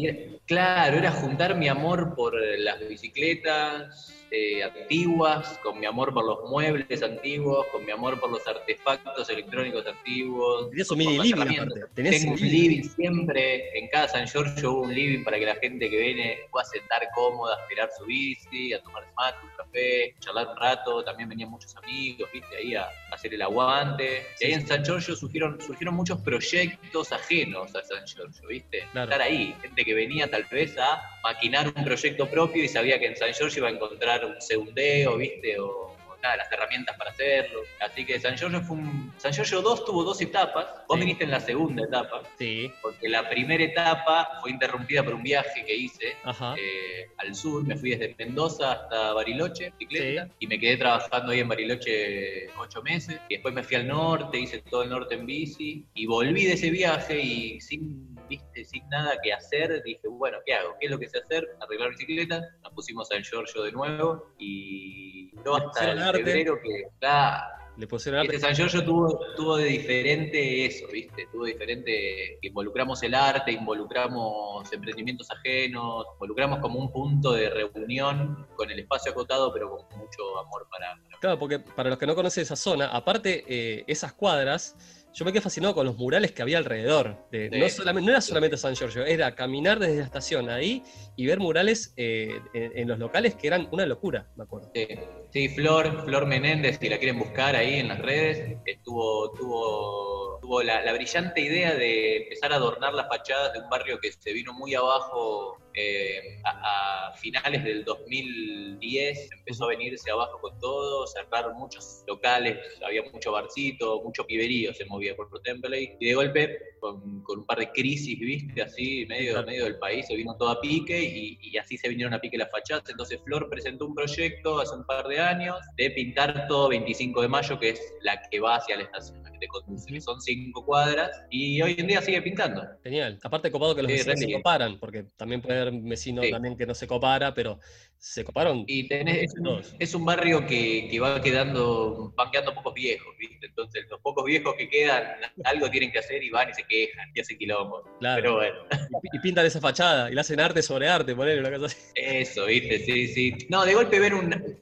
claro, 0.45 0.97
era 0.97 1.11
juntar 1.11 1.55
mi 1.55 1.67
amor 1.69 2.13
por 2.15 2.35
eh, 2.41 2.57
las 2.59 2.79
bicicletas 2.87 4.13
eh, 4.31 4.61
antiguas, 4.63 5.57
con 5.63 5.79
mi 5.79 5.85
amor 5.85 6.13
por 6.13 6.25
los 6.25 6.49
muebles 6.49 7.01
antiguos, 7.01 7.65
con 7.71 7.85
mi 7.85 7.91
amor 7.91 8.19
por 8.19 8.29
los 8.29 8.45
artefactos 8.45 9.29
electrónicos 9.29 9.85
antiguos. 9.87 10.69
Tenías 10.69 10.91
un 10.91 10.97
mini 10.97 11.19
living 11.19 11.41
aparte. 11.41 11.81
Tenías 11.95 12.15
Tengo 12.19 12.33
un 12.33 12.39
living. 12.41 12.69
living 12.69 12.83
siempre, 12.89 13.79
en 13.79 13.87
cada 13.87 14.07
San 14.09 14.27
Giorgio 14.27 14.71
hubo 14.73 14.81
un 14.81 14.93
living 14.93 15.23
para 15.23 15.39
que 15.39 15.45
la 15.45 15.55
gente 15.55 15.89
que 15.89 15.97
viene 15.97 16.39
pueda 16.51 16.65
sentar 16.65 17.07
cómoda, 17.15 17.55
a 17.55 17.61
esperar 17.61 17.89
su 17.97 18.05
bici, 18.05 18.73
a 18.73 18.81
tomar 18.81 19.03
mate, 19.17 19.37
un 19.43 19.49
café, 19.55 20.13
charlar 20.19 20.49
un 20.49 20.57
rato, 20.57 21.03
también 21.05 21.29
venían 21.29 21.49
muchos 21.49 21.73
amigos, 21.77 22.29
viste, 22.33 22.57
ahí 22.57 22.75
a 22.75 22.89
hacer 23.11 23.33
el 23.33 23.41
aguante. 23.41 24.16
Y 24.39 24.45
ahí 24.45 24.53
en 24.53 24.67
San 24.67 24.83
Giorgio 24.83 25.15
surgieron, 25.15 25.59
surgieron 25.61 25.95
muchos 25.95 26.19
proyectos 26.21 27.11
ajenos 27.11 27.75
a 27.75 27.83
San 27.83 28.05
Giorgio, 28.05 28.47
viste, 28.47 28.83
Claro. 28.91 29.11
estar 29.11 29.21
ahí, 29.27 29.55
gente 29.61 29.83
que 29.83 29.93
venía 29.93 30.29
tal 30.29 30.45
vez 30.51 30.77
a 30.77 31.01
maquinar 31.23 31.67
un 31.75 31.83
proyecto 31.83 32.29
propio 32.29 32.63
y 32.63 32.67
sabía 32.67 32.99
que 32.99 33.07
en 33.07 33.15
San 33.15 33.33
Giorgio 33.33 33.59
iba 33.59 33.69
a 33.69 33.71
encontrar 33.71 34.25
un 34.25 34.41
segundeo, 34.41 35.17
viste, 35.17 35.59
o 35.59 35.86
las 36.35 36.51
herramientas 36.51 36.97
para 36.97 37.11
hacerlo. 37.11 37.61
Así 37.79 38.05
que 38.05 38.19
San 38.19 38.35
Giorgio 38.35 38.61
fue 38.61 38.77
un... 38.77 39.13
San 39.17 39.31
Giorgio 39.31 39.61
2 39.61 39.85
tuvo 39.85 40.03
dos 40.03 40.19
etapas, 40.21 40.65
vos 40.87 40.97
Sí. 40.97 41.01
viniste 41.01 41.23
en 41.23 41.31
la 41.31 41.39
segunda 41.39 41.83
etapa, 41.83 42.23
Sí, 42.37 42.71
porque 42.81 43.07
la 43.07 43.29
primera 43.29 43.63
etapa 43.63 44.39
fue 44.41 44.51
interrumpida 44.51 45.03
por 45.03 45.13
un 45.13 45.23
viaje 45.23 45.63
que 45.65 45.75
hice 45.75 46.15
eh, 46.57 47.07
al 47.17 47.33
sur, 47.35 47.63
me 47.65 47.77
fui 47.77 47.91
desde 47.91 48.15
Mendoza 48.17 48.71
hasta 48.73 49.13
Bariloche, 49.13 49.71
bicicleta, 49.77 50.27
y 50.39 50.47
me 50.47 50.59
quedé 50.59 50.77
trabajando 50.77 51.31
ahí 51.31 51.39
en 51.39 51.47
Bariloche 51.47 52.49
ocho 52.57 52.81
meses, 52.81 53.19
y 53.29 53.35
después 53.35 53.53
me 53.53 53.63
fui 53.63 53.75
al 53.77 53.87
norte, 53.87 54.39
hice 54.39 54.61
todo 54.69 54.83
el 54.83 54.89
norte 54.89 55.15
en 55.15 55.25
bici, 55.25 55.85
y 55.93 56.05
volví 56.05 56.45
de 56.45 56.53
ese 56.53 56.69
viaje 56.69 57.19
y 57.19 57.59
sin, 57.61 58.15
viste, 58.27 58.65
sin 58.65 58.87
nada 58.89 59.17
que 59.21 59.33
hacer, 59.33 59.81
dije, 59.83 60.07
bueno, 60.07 60.37
¿qué 60.45 60.53
hago? 60.53 60.75
¿Qué 60.79 60.87
es 60.87 60.91
lo 60.91 60.99
que 60.99 61.07
sé 61.07 61.19
hacer? 61.19 61.47
Arreglar 61.61 61.91
bicicletas, 61.91 62.43
nos 62.63 62.73
pusimos 62.73 63.11
al 63.11 63.23
Giorgio 63.23 63.63
de 63.63 63.71
nuevo, 63.71 64.33
y 64.39 65.16
no 65.45 65.57
Le 65.57 65.65
hasta 65.65 65.91
el 65.91 65.99
arte. 65.99 66.23
febrero 66.23 66.59
que, 66.61 66.83
claro, 66.99 67.45
Le 67.77 67.87
pusieron 67.87 68.21
arte. 68.21 68.35
este 68.35 68.47
San 68.47 68.55
Giorgio 68.55 68.83
tuvo, 68.83 69.19
tuvo 69.35 69.57
de 69.57 69.65
diferente 69.65 70.65
eso, 70.65 70.87
¿viste? 70.91 71.27
Tuvo 71.31 71.45
diferente, 71.45 72.39
involucramos 72.41 73.01
el 73.03 73.13
arte, 73.13 73.51
involucramos 73.51 74.71
emprendimientos 74.73 75.29
ajenos, 75.31 76.05
involucramos 76.13 76.59
como 76.59 76.79
un 76.79 76.91
punto 76.91 77.33
de 77.33 77.49
reunión 77.49 78.47
con 78.55 78.69
el 78.71 78.79
espacio 78.79 79.11
acotado, 79.11 79.53
pero 79.53 79.69
con 79.69 79.99
mucho 79.99 80.37
amor 80.39 80.67
para... 80.71 80.95
para- 80.95 81.19
Claro, 81.19 81.39
porque 81.39 81.59
para 81.59 81.89
los 81.89 81.97
que 81.97 82.05
no 82.07 82.15
conocen 82.15 82.43
esa 82.43 82.55
zona, 82.55 82.87
aparte 82.87 83.43
eh, 83.47 83.83
esas 83.87 84.13
cuadras, 84.13 84.75
yo 85.17 85.25
me 85.25 85.31
quedé 85.31 85.41
fascinado 85.41 85.73
con 85.73 85.83
los 85.87 85.97
murales 85.97 86.31
que 86.31 86.43
había 86.43 86.59
alrededor. 86.59 87.17
De- 87.31 87.49
no, 87.49 87.67
solamente, 87.69 88.05
no 88.05 88.11
era 88.11 88.21
solamente 88.21 88.55
San 88.55 88.75
Giorgio, 88.75 89.03
era 89.03 89.33
caminar 89.33 89.79
desde 89.79 89.97
la 89.97 90.03
estación 90.03 90.47
ahí 90.47 90.83
y 91.15 91.25
ver 91.25 91.39
murales 91.39 91.91
eh, 91.97 92.39
en, 92.53 92.77
en 92.77 92.87
los 92.87 92.99
locales 92.99 93.33
que 93.33 93.47
eran 93.47 93.67
una 93.71 93.87
locura, 93.87 94.27
me 94.35 94.43
acuerdo. 94.43 94.69
Sí, 94.75 94.87
sí, 95.33 95.49
Flor, 95.49 96.03
Flor 96.05 96.27
Menéndez, 96.27 96.77
si 96.79 96.87
la 96.87 96.99
quieren 96.99 97.17
buscar 97.17 97.55
ahí 97.55 97.79
en 97.79 97.87
las 97.87 97.99
redes, 97.99 98.59
estuvo, 98.63 99.31
tuvo, 99.31 100.26
tuvo 100.47 100.63
la, 100.63 100.81
la 100.81 100.93
brillante 100.93 101.41
idea 101.41 101.75
de 101.75 102.23
empezar 102.23 102.53
a 102.53 102.55
adornar 102.55 102.93
las 102.93 103.09
fachadas 103.09 103.51
de 103.51 103.59
un 103.59 103.69
barrio 103.69 103.99
que 103.99 104.13
se 104.13 104.31
vino 104.31 104.53
muy 104.53 104.73
abajo 104.75 105.57
eh, 105.73 106.39
a, 106.45 107.09
a 107.09 107.13
finales 107.17 107.63
del 107.63 107.83
2010, 107.83 109.29
empezó 109.31 109.65
a 109.65 109.67
venirse 109.67 110.09
abajo 110.09 110.39
con 110.39 110.57
todo, 110.59 111.05
cerraron 111.05 111.55
muchos 111.57 112.03
locales, 112.07 112.57
había 112.83 113.03
mucho 113.11 113.31
barcito, 113.31 114.01
mucho 114.01 114.25
piberío 114.25 114.73
se 114.73 114.85
movía 114.85 115.15
por 115.15 115.29
Temperley, 115.41 115.97
y 115.99 116.05
de 116.07 116.15
golpe, 116.15 116.57
con, 116.79 117.21
con 117.21 117.39
un 117.39 117.45
par 117.45 117.59
de 117.59 117.71
crisis, 117.71 118.17
viste, 118.17 118.61
así, 118.61 119.05
medio, 119.07 119.43
medio 119.43 119.65
del 119.65 119.77
país, 119.77 120.07
se 120.07 120.15
vino 120.15 120.35
todo 120.37 120.49
a 120.49 120.61
pique, 120.61 120.99
y, 120.99 121.37
y 121.41 121.57
así 121.57 121.77
se 121.77 121.89
vinieron 121.89 122.13
a 122.13 122.19
pique 122.19 122.37
las 122.37 122.49
fachadas, 122.49 122.89
entonces 122.89 123.19
Flor 123.23 123.47
presentó 123.49 123.85
un 123.85 123.93
proyecto 123.93 124.59
hace 124.59 124.75
un 124.75 124.85
par 124.85 125.07
de 125.07 125.19
años 125.19 125.57
de 125.75 125.91
pintar 125.91 126.47
todo 126.47 126.69
25 126.69 127.21
de 127.21 127.27
mayo, 127.27 127.59
que 127.59 127.69
es 127.69 127.93
la 128.01 128.19
que 128.31 128.39
va 128.39 128.55
hacia 128.55 128.77
la 128.77 128.83
estación, 128.83 129.21
la 129.39 130.01
son 130.01 130.19
cinco 130.21 130.65
cuadras, 130.65 131.11
y 131.29 131.61
hoy 131.61 131.75
en 131.77 131.87
día 131.87 132.01
sigue 132.01 132.21
pintando. 132.21 132.63
Genial. 132.83 133.19
Aparte 133.23 133.51
copado 133.51 133.75
que 133.75 133.83
los 133.83 133.91
Sí, 133.91 133.97
vecinos 133.99 134.19
se 134.19 134.31
coparan, 134.33 134.79
porque 134.79 135.03
también 135.15 135.41
puede 135.41 135.61
haber 135.61 135.73
vecino 135.81 136.23
Sí. 136.23 136.31
también 136.31 136.57
que 136.57 136.65
no 136.65 136.73
se 136.73 136.87
copara, 136.87 137.33
pero 137.33 137.59
se 137.99 138.23
coparon. 138.23 138.63
Y 138.67 138.87
tenés, 138.87 139.23
es, 139.23 139.33
un, 139.37 139.43
Todos. 139.43 139.75
es 139.79 139.95
un 139.95 140.05
barrio 140.05 140.45
que, 140.45 140.87
que 140.89 140.99
va 140.99 141.19
quedando, 141.21 142.13
van 142.15 142.29
quedando 142.31 142.53
pocos 142.53 142.73
viejos, 142.73 143.07
¿viste? 143.19 143.47
Entonces 143.47 143.85
los 143.89 143.99
pocos 144.01 144.23
viejos 144.25 144.53
que 144.55 144.69
quedan, 144.69 145.03
algo 145.43 145.69
tienen 145.69 145.91
que 145.91 145.99
hacer 145.99 146.23
y 146.23 146.29
van 146.29 146.49
y 146.49 146.53
se 146.53 146.63
quejan 146.63 147.09
y 147.13 147.19
hacen 147.19 147.37
quilombo. 147.37 147.83
Claro. 147.99 148.21
Pero 148.21 148.35
bueno, 148.35 148.55
Y, 149.03 149.17
y 149.17 149.19
pintan 149.19 149.45
esa 149.45 149.59
fachada 149.59 150.11
y 150.11 150.13
le 150.13 150.21
hacen 150.21 150.39
arte 150.39 150.61
sobre 150.61 150.87
arte, 150.87 151.15
poner 151.15 151.39
una 151.39 151.49
cosa 151.51 151.65
así. 151.65 151.77
eso, 151.95 152.45
¿viste? 152.45 152.79
Sí, 152.79 153.07
sí. 153.07 153.33
No, 153.49 153.65
de 153.65 153.73
golpe 153.73 153.99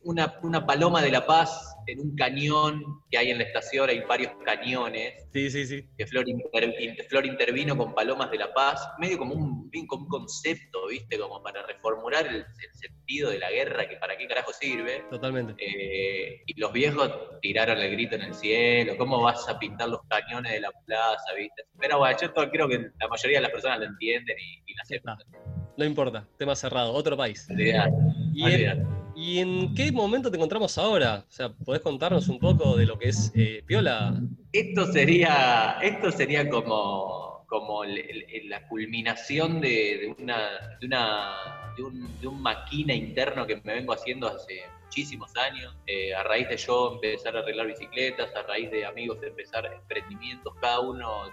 una, 0.04 0.40
una 0.42 0.66
paloma 0.66 1.02
de 1.02 1.12
la 1.12 1.26
paz 1.26 1.75
en 1.88 2.00
un 2.00 2.16
cañón 2.16 2.84
que 3.10 3.18
hay 3.18 3.32
en 3.32 3.38
la 3.38 3.44
estación, 3.44 3.90
hay 3.90 4.02
varios 4.02 4.32
cañones, 4.46 5.14
Sí, 5.34 5.50
sí, 5.50 5.66
sí. 5.66 5.88
que 5.98 6.08
Flor, 6.08 6.28
inter- 6.28 7.06
Flor 7.10 7.26
intervino 7.26 7.78
con 7.78 7.94
Palomas 7.94 8.32
de 8.32 8.38
la 8.38 8.54
Paz, 8.54 8.88
medio 9.00 9.18
como 9.18 9.36
un, 9.36 9.70
como 9.88 10.04
un 10.04 10.10
concepto, 10.10 10.88
¿viste? 10.88 11.18
Como 11.20 11.42
para 11.44 11.66
reformular 11.66 12.26
el, 12.28 12.38
el 12.38 12.74
sentido 12.74 13.30
de 13.30 13.40
la 13.40 13.52
guerra, 13.52 13.88
que 13.88 13.98
para 13.98 14.18
qué 14.18 14.28
carajo 14.28 14.52
sirve. 14.54 15.04
Totalmente. 15.10 15.54
Eh, 15.60 16.42
y 16.46 16.60
los 16.60 16.72
viejos 16.74 17.12
tiraron 17.42 17.78
el 17.80 17.92
grito 17.92 18.16
en 18.16 18.22
el 18.24 18.34
cielo, 18.34 18.98
¿cómo 18.98 19.22
vas 19.22 19.48
a 19.50 19.60
pintar 19.60 19.90
los 19.90 20.02
cañones 20.10 20.54
de 20.54 20.60
la 20.62 20.72
plaza, 20.86 21.34
viste? 21.38 21.64
Pero 21.80 22.00
bueno, 22.00 22.18
yo 22.22 22.34
creo 22.34 22.68
que 22.68 22.78
la 23.00 23.08
mayoría 23.08 23.38
de 23.38 23.42
las 23.44 23.52
personas 23.52 23.80
lo 23.80 23.86
entienden 23.86 24.38
y, 24.40 24.72
y 24.72 24.76
la 24.76 24.82
aceptan. 24.84 25.18
No 25.18 25.65
importa, 25.84 26.26
tema 26.38 26.56
cerrado, 26.56 26.94
otro 26.94 27.18
país. 27.18 27.48
Olvidate, 27.50 27.94
¿Y 28.34 28.54
en, 28.54 28.88
y 29.16 29.40
en 29.40 29.76
qué 29.76 29.92
momento 29.92 30.30
te 30.32 30.38
encontramos 30.38 30.78
ahora? 30.78 31.26
O 31.28 31.32
sea, 31.32 31.50
¿podés 31.50 31.82
contarnos 31.82 32.30
un 32.30 32.40
poco 32.40 32.78
de 32.78 32.86
lo 32.86 32.98
que 32.98 33.10
es 33.10 33.32
eh, 33.36 33.62
Piola? 33.66 34.14
Esto 34.54 34.86
sería, 34.92 35.78
esto 35.82 36.12
sería 36.12 36.50
como, 36.50 37.46
como 37.48 37.84
el- 37.84 37.98
el- 37.98 38.50
la 38.50 38.68
culminación 38.68 39.60
de, 39.60 39.70
de 40.16 40.16
una, 40.24 40.78
de, 40.80 40.86
una, 40.86 41.74
de, 41.76 41.84
un, 41.84 42.20
de 42.22 42.28
un 42.28 42.42
maquina 42.42 42.94
interno 42.94 43.46
que 43.46 43.58
me 43.58 43.74
vengo 43.74 43.92
haciendo 43.94 44.28
hace 44.28 44.62
muchísimos 44.84 45.36
años, 45.36 45.76
eh, 45.88 46.14
a 46.16 46.24
raíz 46.24 46.48
de 46.48 46.56
yo 46.58 46.94
empezar 46.94 47.36
a 47.36 47.40
arreglar 47.40 47.68
bicicletas, 47.68 48.34
a 48.36 48.44
raíz 48.44 48.72
de 48.72 48.86
amigos 48.86 49.20
de 49.20 49.28
empezar 49.28 49.66
emprendimientos, 49.66 50.54
cada 50.62 50.80
uno 50.80 51.24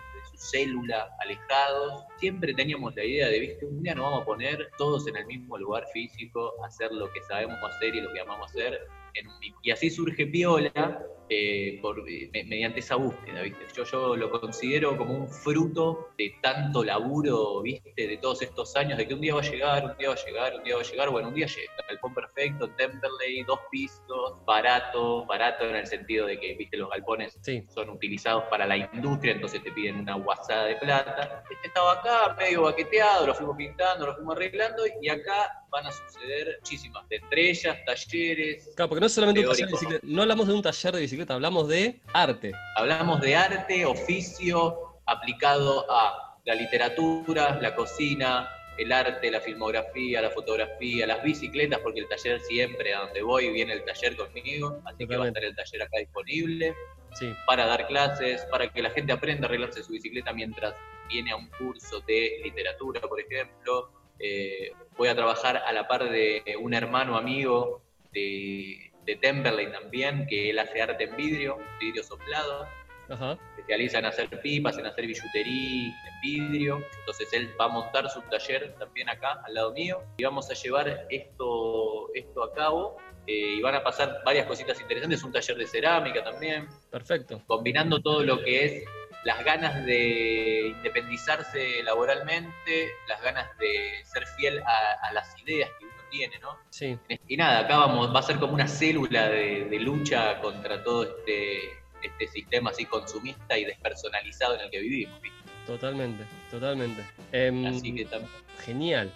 célula, 0.51 1.09
alejados, 1.21 2.05
siempre 2.19 2.55
teníamos 2.55 2.95
la 2.95 3.05
idea 3.05 3.29
de, 3.29 3.41
viste, 3.41 3.67
un 3.67 3.83
día 3.83 3.95
nos 3.95 4.05
vamos 4.05 4.23
a 4.23 4.25
poner 4.25 4.71
todos 4.77 5.07
en 5.07 5.17
el 5.17 5.27
mismo 5.27 5.57
lugar 5.57 5.85
físico, 5.93 6.53
hacer 6.65 6.93
lo 6.93 7.11
que 7.13 7.23
sabemos 7.23 7.59
hacer 7.63 7.95
y 7.95 8.01
lo 8.01 8.13
que 8.13 8.21
amamos 8.21 8.51
hacer, 8.51 8.81
en 9.15 9.29
un 9.29 9.35
y 9.63 9.71
así 9.71 9.91
surge 9.91 10.27
Piola, 10.27 11.03
eh, 11.29 11.79
por, 11.81 12.01
eh, 12.09 12.29
me- 12.33 12.45
mediante 12.45 12.81
esa 12.81 12.97
búsqueda, 12.97 13.43
¿viste? 13.43 13.65
Yo, 13.77 13.85
yo 13.85 14.17
lo 14.17 14.31
considero 14.31 14.97
como 14.97 15.15
un 15.15 15.29
fruto 15.29 16.09
de 16.19 16.35
tanto 16.43 16.85
laburo, 16.85 17.63
¿viste? 17.63 18.07
De 18.07 18.17
todos 18.19 18.43
estos 18.43 18.75
años, 18.77 18.99
de 18.99 19.07
que 19.09 19.15
un 19.15 19.21
día 19.21 19.35
va 19.35 19.41
a 19.41 19.45
llegar, 19.51 19.85
un 19.85 19.97
día 19.97 20.09
va 20.09 20.15
a 20.15 20.25
llegar, 20.25 20.55
un 20.57 20.63
día 20.65 20.75
va 20.77 20.81
a 20.83 20.85
llegar, 20.85 21.11
bueno, 21.11 21.29
un 21.29 21.35
día 21.35 21.47
llega. 21.47 21.73
Galpón 21.89 22.15
perfecto, 22.15 22.69
Temperley, 22.77 23.43
dos 23.45 23.59
pisos, 23.71 24.45
barato, 24.47 25.25
barato 25.27 25.65
en 25.69 25.77
el 25.77 25.87
sentido 25.87 26.27
de 26.27 26.39
que, 26.39 26.55
¿viste? 26.55 26.77
Los 26.77 26.91
galpones 26.91 27.39
Sí, 27.43 27.65
son 27.75 27.91
utilizados 27.91 28.45
para 28.51 28.67
la 28.67 28.77
industria, 28.77 29.33
entonces 29.33 29.63
te 29.63 29.73
piden 29.73 29.97
una 29.97 30.15
guasada 30.17 30.67
de 30.67 30.77
plata. 30.77 31.45
Este 31.51 31.69
estaba 31.69 31.93
acá, 31.93 32.37
medio 32.39 32.63
baqueteado, 32.63 33.27
lo 33.27 33.35
fuimos 33.35 33.57
pintando, 33.57 34.07
lo 34.07 34.15
fuimos 34.17 34.37
arreglando, 34.37 34.83
y 35.01 35.09
acá 35.09 35.59
van 35.71 35.87
a 35.87 35.93
suceder 35.93 36.59
muchísimas, 36.61 37.09
de 37.09 37.17
entre 37.17 37.51
ellas, 37.51 37.79
talleres, 37.87 38.71
claro, 38.77 38.91
porque 38.91 39.01
no 39.01 39.09
solamente 39.09 39.41
un 39.41 39.47
taller 39.49 39.67
de 39.67 39.73
bicicleta, 39.73 40.07
no 40.07 40.23
hablamos 40.23 40.47
de 40.47 40.55
un 40.55 40.63
taller 40.63 40.93
de 40.95 41.01
bicicleta, 41.01 41.12
hablamos 41.29 41.69
de 41.69 42.01
arte. 42.13 42.53
Hablamos 42.77 43.21
de 43.21 43.37
arte, 43.37 43.85
oficio, 43.85 45.01
aplicado 45.07 45.87
a 45.91 46.39
la 46.45 46.55
literatura, 46.55 47.59
la 47.61 47.75
cocina, 47.75 48.49
el 48.79 48.91
arte, 48.93 49.31
la 49.31 49.41
filmografía, 49.41 50.23
la 50.23 50.31
fotografía, 50.31 51.07
las 51.07 51.23
bicicletas, 51.23 51.81
porque 51.81 52.01
el 52.01 52.09
taller 52.09 52.41
siempre, 52.41 52.95
a 52.95 53.01
donde 53.01 53.23
voy, 53.23 53.51
viene 53.51 53.75
el 53.75 53.85
taller 53.85 54.17
conmigo, 54.17 54.81
así 54.85 55.07
que 55.07 55.17
va 55.17 55.25
a 55.25 55.29
estar 55.29 55.45
el 55.45 55.55
taller 55.55 55.83
acá 55.83 55.99
disponible 55.99 56.75
Sí, 57.15 57.35
para 57.47 57.67
dar 57.67 57.87
clases, 57.87 58.45
para 58.47 58.73
que 58.73 58.83
la 58.83 58.91
gente 58.91 59.13
aprenda 59.13 59.47
a 59.47 59.49
arreglarse 59.49 59.83
su 59.83 59.93
bicicleta 59.93 60.33
mientras 60.33 60.75
viene 61.09 61.33
a 61.33 61.37
un 61.37 61.47
curso 61.49 62.01
de 62.01 62.41
literatura, 62.43 63.01
por 63.03 63.21
ejemplo. 63.21 63.91
Eh, 64.19 64.73
voy 64.97 65.09
a 65.09 65.15
trabajar 65.15 65.59
a 65.59 65.73
la 65.73 65.87
par 65.87 66.11
de 66.11 66.43
un 66.61 66.73
hermano 66.73 67.17
amigo 67.17 67.83
de, 68.13 68.92
de 69.05 69.17
Temperley 69.17 69.71
también, 69.73 70.27
que 70.27 70.51
él 70.51 70.59
hace 70.59 70.81
arte 70.83 71.05
en 71.05 71.17
vidrio, 71.17 71.59
vidrio 71.81 72.03
soplado 72.03 72.67
ajá. 73.09 73.39
especializa 73.57 73.99
en 73.99 74.07
hacer 74.07 74.29
pipas, 74.41 74.79
en 74.79 74.87
hacer 74.87 75.07
billutería, 75.07 75.89
en 75.89 76.21
vidrio. 76.23 76.83
Entonces 77.01 77.29
él 77.33 77.51
va 77.61 77.67
a 77.67 77.69
montar 77.69 78.09
su 78.11 78.21
taller 78.23 78.75
también 78.79 79.09
acá, 79.09 79.41
al 79.45 79.55
lado 79.55 79.73
mío, 79.73 80.03
y 80.17 80.25
vamos 80.25 80.51
a 80.51 80.55
llevar 80.55 81.07
esto, 81.11 82.13
esto 82.15 82.45
a 82.45 82.53
cabo. 82.55 82.97
eh, 83.27 83.55
y 83.59 83.63
van 83.63 83.77
a 83.77 83.85
pasar 83.85 84.21
varias 84.25 84.47
cositas 84.47 84.81
interesantes, 84.81 85.23
un 85.23 85.31
taller 85.31 85.57
de 85.57 85.67
cerámica 85.67 86.25
también, 86.25 86.69
Perfecto. 86.91 87.41
combinando 87.47 88.01
todo 88.01 88.25
lo 88.25 88.43
que 88.43 88.65
es 88.65 88.85
las 89.25 89.45
ganas 89.45 89.87
de 89.87 90.67
independizarse 90.77 91.83
laboralmente, 91.85 92.91
las 93.09 93.23
ganas 93.23 93.47
de 93.59 94.03
ser 94.05 94.27
fiel 94.37 94.61
a, 94.67 95.09
a 95.09 95.13
las 95.13 95.39
ideas 95.41 95.71
que 95.79 95.87
tiene, 96.13 96.39
¿no? 96.39 96.57
Sí, 96.71 96.97
Y 97.27 97.37
nada, 97.37 97.61
acá 97.61 97.79
vamos, 97.79 98.15
va 98.15 98.21
a 98.21 98.23
ser 98.23 98.39
como 98.39 98.53
una 98.53 98.69
célula 98.69 99.29
de, 99.29 99.65
de 99.65 99.79
lucha 99.81 100.39
contra 100.41 100.85
todo 100.85 101.03
este, 101.05 101.59
este 102.03 102.29
sistema 102.29 102.71
así 102.71 102.85
consumista 102.85 103.59
y 103.59 103.65
despersonalizado 103.65 104.55
en 104.55 104.61
el 104.61 104.71
que 104.71 104.79
vivimos. 104.81 105.21
¿viste? 105.21 105.39
totalmente, 105.67 106.25
totalmente. 106.51 107.03
Em, 107.33 107.67
Así 107.67 107.95
que 107.95 108.07
tam- 108.07 108.27
Genial. 108.65 109.13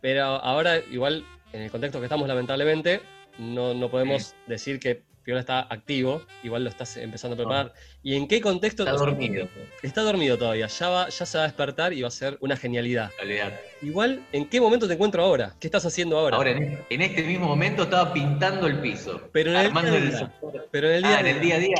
Pero 0.00 0.24
ahora, 0.24 0.78
igual, 0.90 1.24
en 1.52 1.62
el 1.62 1.70
contexto 1.70 1.98
que 2.00 2.06
estamos, 2.06 2.26
lamentablemente, 2.28 3.00
no, 3.38 3.74
no 3.74 3.88
podemos 3.90 4.34
decir 4.46 4.80
que 4.80 5.02
Piola 5.28 5.40
está 5.40 5.66
activo, 5.68 6.22
igual 6.42 6.64
lo 6.64 6.70
estás 6.70 6.96
empezando 6.96 7.34
a 7.34 7.36
preparar. 7.36 7.74
¿Y 8.02 8.14
en 8.16 8.26
qué 8.26 8.40
contexto? 8.40 8.82
está 8.84 8.96
dormido. 8.96 9.46
Está 9.82 10.00
dormido 10.00 10.38
todavía, 10.38 10.68
ya, 10.68 10.88
va, 10.88 11.10
ya 11.10 11.26
se 11.26 11.36
va 11.36 11.44
a 11.44 11.46
despertar 11.48 11.92
y 11.92 12.00
va 12.00 12.08
a 12.08 12.10
ser 12.10 12.38
una 12.40 12.56
genialidad. 12.56 13.10
Igual, 13.82 14.24
¿en 14.32 14.48
qué 14.48 14.58
momento 14.58 14.88
te 14.88 14.94
encuentro 14.94 15.22
ahora? 15.22 15.54
¿Qué 15.60 15.66
estás 15.66 15.84
haciendo 15.84 16.16
ahora? 16.18 16.38
Ahora, 16.38 16.52
en, 16.52 16.82
en 16.88 17.02
este 17.02 17.22
mismo 17.24 17.46
momento 17.46 17.82
estaba 17.82 18.10
pintando 18.10 18.66
el 18.68 18.78
piso. 18.80 19.20
Pero 19.30 19.50
en 19.50 19.56
el 19.58 19.74
día 19.74 20.00
día. 20.00 20.32
Pero 20.70 20.88
en 20.88 20.94
el 20.94 21.02
día 21.02 21.16
Ah, 21.18 21.20
en 21.20 21.26
el 21.26 21.40
día. 21.42 21.42
día 21.42 21.56
a 21.56 21.58
día. 21.58 21.76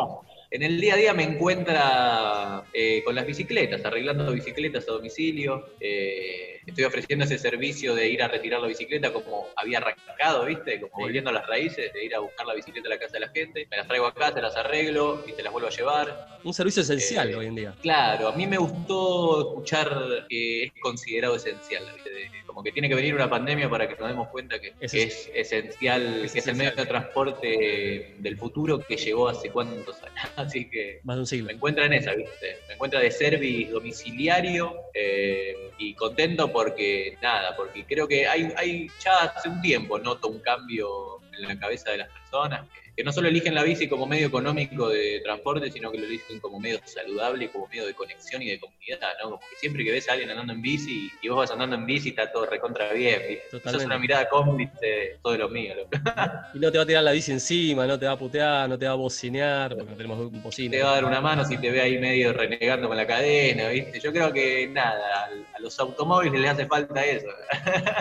En 0.51 0.63
el 0.63 0.81
día 0.81 0.95
a 0.95 0.97
día 0.97 1.13
me 1.13 1.25
encuentra 1.25 2.65
eh, 2.73 3.03
con 3.05 3.15
las 3.15 3.27
bicicletas, 3.27 3.85
arreglando 3.85 4.33
bicicletas 4.33 4.89
a 4.89 4.93
domicilio. 4.93 5.75
Eh, 5.79 6.61
estoy 6.67 6.85
ofreciendo 6.85 7.27
ese 7.27 7.39
servicio 7.39 7.95
de 7.95 8.09
ir 8.09 8.23
a 8.23 8.29
retirar 8.29 8.61
la 8.61 8.69
bicicleta 8.69 9.13
como 9.13 9.49
había 9.57 9.77
arrancado, 9.77 10.47
¿viste? 10.47 10.81
Como 10.81 11.05
volviendo 11.05 11.29
a 11.29 11.35
las 11.35 11.47
raíces, 11.47 11.93
de 11.93 12.05
ir 12.05 12.15
a 12.15 12.21
buscar 12.21 12.47
la 12.47 12.55
bicicleta 12.55 12.89
a 12.89 12.91
la 12.91 12.99
casa 12.99 13.13
de 13.15 13.21
la 13.21 13.29
gente. 13.29 13.67
Me 13.71 13.77
las 13.77 13.87
traigo 13.87 14.07
acá, 14.07 14.33
se 14.33 14.41
las 14.41 14.57
arreglo 14.57 15.23
y 15.27 15.33
se 15.33 15.43
las 15.43 15.53
vuelvo 15.53 15.69
a 15.69 15.71
llevar. 15.71 16.39
Un 16.43 16.55
servicio 16.55 16.81
esencial 16.81 17.31
Eh, 17.31 17.35
hoy 17.35 17.47
en 17.47 17.55
día. 17.55 17.75
Claro, 17.83 18.29
a 18.29 18.33
mí 18.33 18.47
me 18.47 18.57
gustó 18.57 19.41
escuchar 19.41 20.27
que 20.31 20.65
es 20.65 20.73
considerado 20.81 21.37
esencial. 21.37 21.85
¿viste? 21.95 22.11
Como 22.47 22.63
que 22.63 22.73
tiene 22.73 22.89
que 22.89 22.95
venir 22.95 23.15
una 23.15 23.29
pandemia 23.29 23.69
para 23.69 23.87
que 23.87 23.97
nos 23.97 24.09
demos 24.09 24.29
cuenta 24.29 24.59
que 24.59 24.73
Es 24.81 24.93
que 24.93 25.03
es, 25.03 25.31
esencial, 25.35 26.25
es 26.25 26.33
que 26.33 26.39
es 26.39 26.47
el 26.47 26.57
medio 26.57 26.73
de 26.75 26.87
transporte 26.87 28.15
del 28.19 28.39
futuro 28.39 28.79
que 28.79 28.97
llegó 28.97 29.29
hace 29.29 29.51
cuántos 29.51 30.03
años. 30.03 30.38
Así 30.39 30.71
que 30.71 31.01
Más 31.03 31.17
de 31.17 31.21
un 31.21 31.27
siglo. 31.27 31.47
me 31.47 31.53
encuentra 31.55 31.87
en 31.87 31.93
esa, 31.95 32.15
¿viste? 32.15 32.59
Me 32.69 32.75
encuentra 32.75 33.01
de 33.01 33.11
service 33.11 33.71
domiciliario 33.73 34.75
eh, 34.95 35.73
y 35.79 35.95
contento 35.95 36.53
porque, 36.53 37.19
nada, 37.21 37.57
porque 37.57 37.85
creo 37.85 38.07
que 38.07 38.29
hay, 38.29 38.53
hay 38.57 38.89
ya 39.03 39.25
hace 39.25 39.49
un 39.49 39.61
tiempo 39.61 39.99
noto 39.99 40.29
un 40.29 40.39
cambio 40.41 41.21
en 41.37 41.49
la 41.49 41.59
cabeza 41.59 41.91
de 41.91 41.99
las 41.99 42.09
personas 42.09 42.69
que, 42.69 42.88
que 42.99 43.05
no 43.05 43.13
solo 43.13 43.29
eligen 43.29 43.55
la 43.55 43.63
bici 43.63 43.87
como 43.87 44.07
medio 44.07 44.27
económico 44.27 44.89
de 44.89 45.21
transporte, 45.23 45.71
sino 45.71 45.93
que 45.93 45.99
lo 45.99 46.07
eligen 46.07 46.41
como 46.41 46.59
medio 46.59 46.81
saludable, 46.85 47.49
como 47.49 47.69
medio 47.69 47.87
de 47.87 47.95
conexión 47.95 48.43
y 48.43 48.51
de 48.51 48.59
comunidad, 48.59 49.11
¿no? 49.23 49.31
Como 49.31 49.39
que 49.39 49.55
siempre 49.55 49.85
que 49.85 49.93
ves 49.93 50.09
a 50.09 50.15
alguien 50.15 50.31
andando 50.31 50.53
en 50.53 50.61
bici 50.61 51.09
y 51.23 51.29
vos 51.29 51.39
vas 51.39 51.53
andando 51.53 51.77
en 51.77 51.87
bici 51.87 52.09
está 52.09 52.33
todo 52.33 52.47
recontra 52.47 52.93
bien. 52.93 53.23
Eso 53.53 53.59
es 53.65 53.85
una 53.85 54.01
mirada 54.01 54.29
cómplice 54.29 55.17
todo 55.23 55.39
lo 55.39 55.49
mío, 55.49 55.77
loco. 55.77 55.91
Y 56.55 56.59
no 56.59 56.73
te 56.73 56.79
va 56.79 56.83
a 56.83 56.87
tirar 56.89 57.05
la 57.05 57.13
bici 57.13 57.31
encima, 57.31 57.87
no 57.87 57.97
te 57.97 58.07
va 58.07 58.13
a 58.13 58.19
putear, 58.19 58.69
no 58.69 58.77
te 58.77 58.87
va 58.87 58.93
a 58.93 58.97
bocinear, 58.97 59.77
porque 59.77 59.93
no 59.93 59.97
tenemos 59.97 60.19
un 60.19 60.43
bocina. 60.43 60.73
te 60.73 60.83
va 60.83 60.91
a 60.91 60.95
dar 60.95 61.05
una 61.05 61.21
mano 61.21 61.45
si 61.45 61.57
te 61.57 61.71
ve 61.71 61.81
ahí 61.81 61.99
medio 61.99 62.33
renegando 62.33 62.89
con 62.89 62.97
la 62.97 63.07
cadena, 63.07 63.69
¿viste? 63.69 64.01
Yo 64.01 64.13
creo 64.13 64.33
que 64.33 64.67
nada, 64.67 65.29
a 65.55 65.61
los 65.61 65.79
automóviles 65.79 66.41
les 66.41 66.51
hace 66.51 66.67
falta 66.67 67.05
eso. 67.05 67.29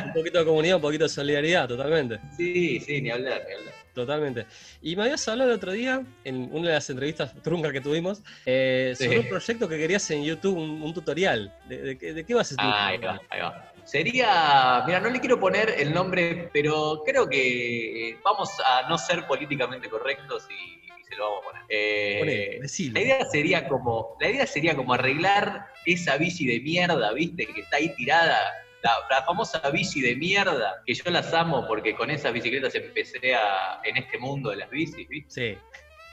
Un 0.07 0.13
poquito 0.13 0.39
de 0.39 0.45
comunidad, 0.45 0.77
un 0.77 0.81
poquito 0.81 1.03
de 1.03 1.09
solidaridad, 1.09 1.67
totalmente. 1.67 2.19
Sí, 2.35 2.79
sí, 2.79 2.99
ni 2.99 3.11
hablar, 3.11 3.43
ni 3.47 3.53
hablar. 3.53 3.66
Totalmente. 3.97 4.45
Y 4.81 4.95
me 4.95 5.03
habías 5.03 5.27
hablado 5.27 5.49
el 5.49 5.55
otro 5.57 5.71
día, 5.71 6.03
en 6.23 6.49
una 6.53 6.67
de 6.67 6.73
las 6.75 6.87
entrevistas 6.89 7.33
truncas 7.41 7.71
que 7.71 7.81
tuvimos, 7.81 8.21
eh, 8.45 8.93
sobre 8.95 9.09
Sí. 9.11 9.17
un 9.17 9.27
proyecto 9.27 9.67
que 9.67 9.75
querías 9.77 10.09
en 10.11 10.23
YouTube, 10.23 10.55
un, 10.55 10.83
un 10.83 10.93
tutorial. 10.93 11.51
¿De, 11.67 11.77
de 11.81 11.97
qué- 11.97 12.13
de 12.13 12.23
qué 12.23 12.33
vas 12.35 12.51
a 12.51 12.55
hacer? 12.55 12.65
Ahí 12.73 12.97
va, 12.99 13.19
ahí 13.31 13.41
va. 13.41 13.73
Sería, 13.85 14.83
mira, 14.85 14.99
no 14.99 15.09
le 15.09 15.19
quiero 15.19 15.39
poner 15.39 15.73
el 15.79 15.91
nombre, 15.93 16.49
pero 16.53 17.01
creo 17.05 17.27
que 17.27 18.09
eh, 18.09 18.17
vamos 18.23 18.49
a 18.65 18.87
no 18.87 18.97
ser 18.99 19.25
políticamente 19.25 19.89
correctos 19.89 20.45
y, 20.51 20.77
se 21.09 21.15
lo 21.15 21.23
vamos 21.23 21.39
a 21.45 21.47
poner. 21.47 21.63
Eh, 21.69 22.59
Poné. 22.59 22.91
La 22.91 23.01
idea 23.01 23.25
sería 23.31 23.67
como, 23.67 24.15
la 24.19 24.29
idea 24.29 24.45
sería 24.45 24.75
como 24.75 24.93
arreglar 24.93 25.67
esa 25.85 26.17
bici 26.17 26.45
de 26.45 26.59
mierda, 26.59 27.13
¿viste? 27.13 27.47
Que 27.47 27.61
está 27.61 27.77
ahí 27.77 27.95
tirada. 27.95 28.37
La, 28.83 28.93
la 29.09 29.23
famosa 29.23 29.59
bici 29.71 30.01
de 30.01 30.15
mierda, 30.15 30.83
que 30.85 30.93
yo 30.93 31.09
las 31.09 31.33
amo 31.33 31.65
porque 31.67 31.95
con 31.95 32.11
esas 32.11 32.31
bicicletas 32.31 32.75
empecé 32.75 33.33
a, 33.35 33.81
en 33.83 33.97
este 33.97 34.17
mundo 34.19 34.51
de 34.51 34.57
las 34.57 34.69
bicis, 34.69 35.07
¿viste? 35.07 35.57
Sí, 35.57 35.57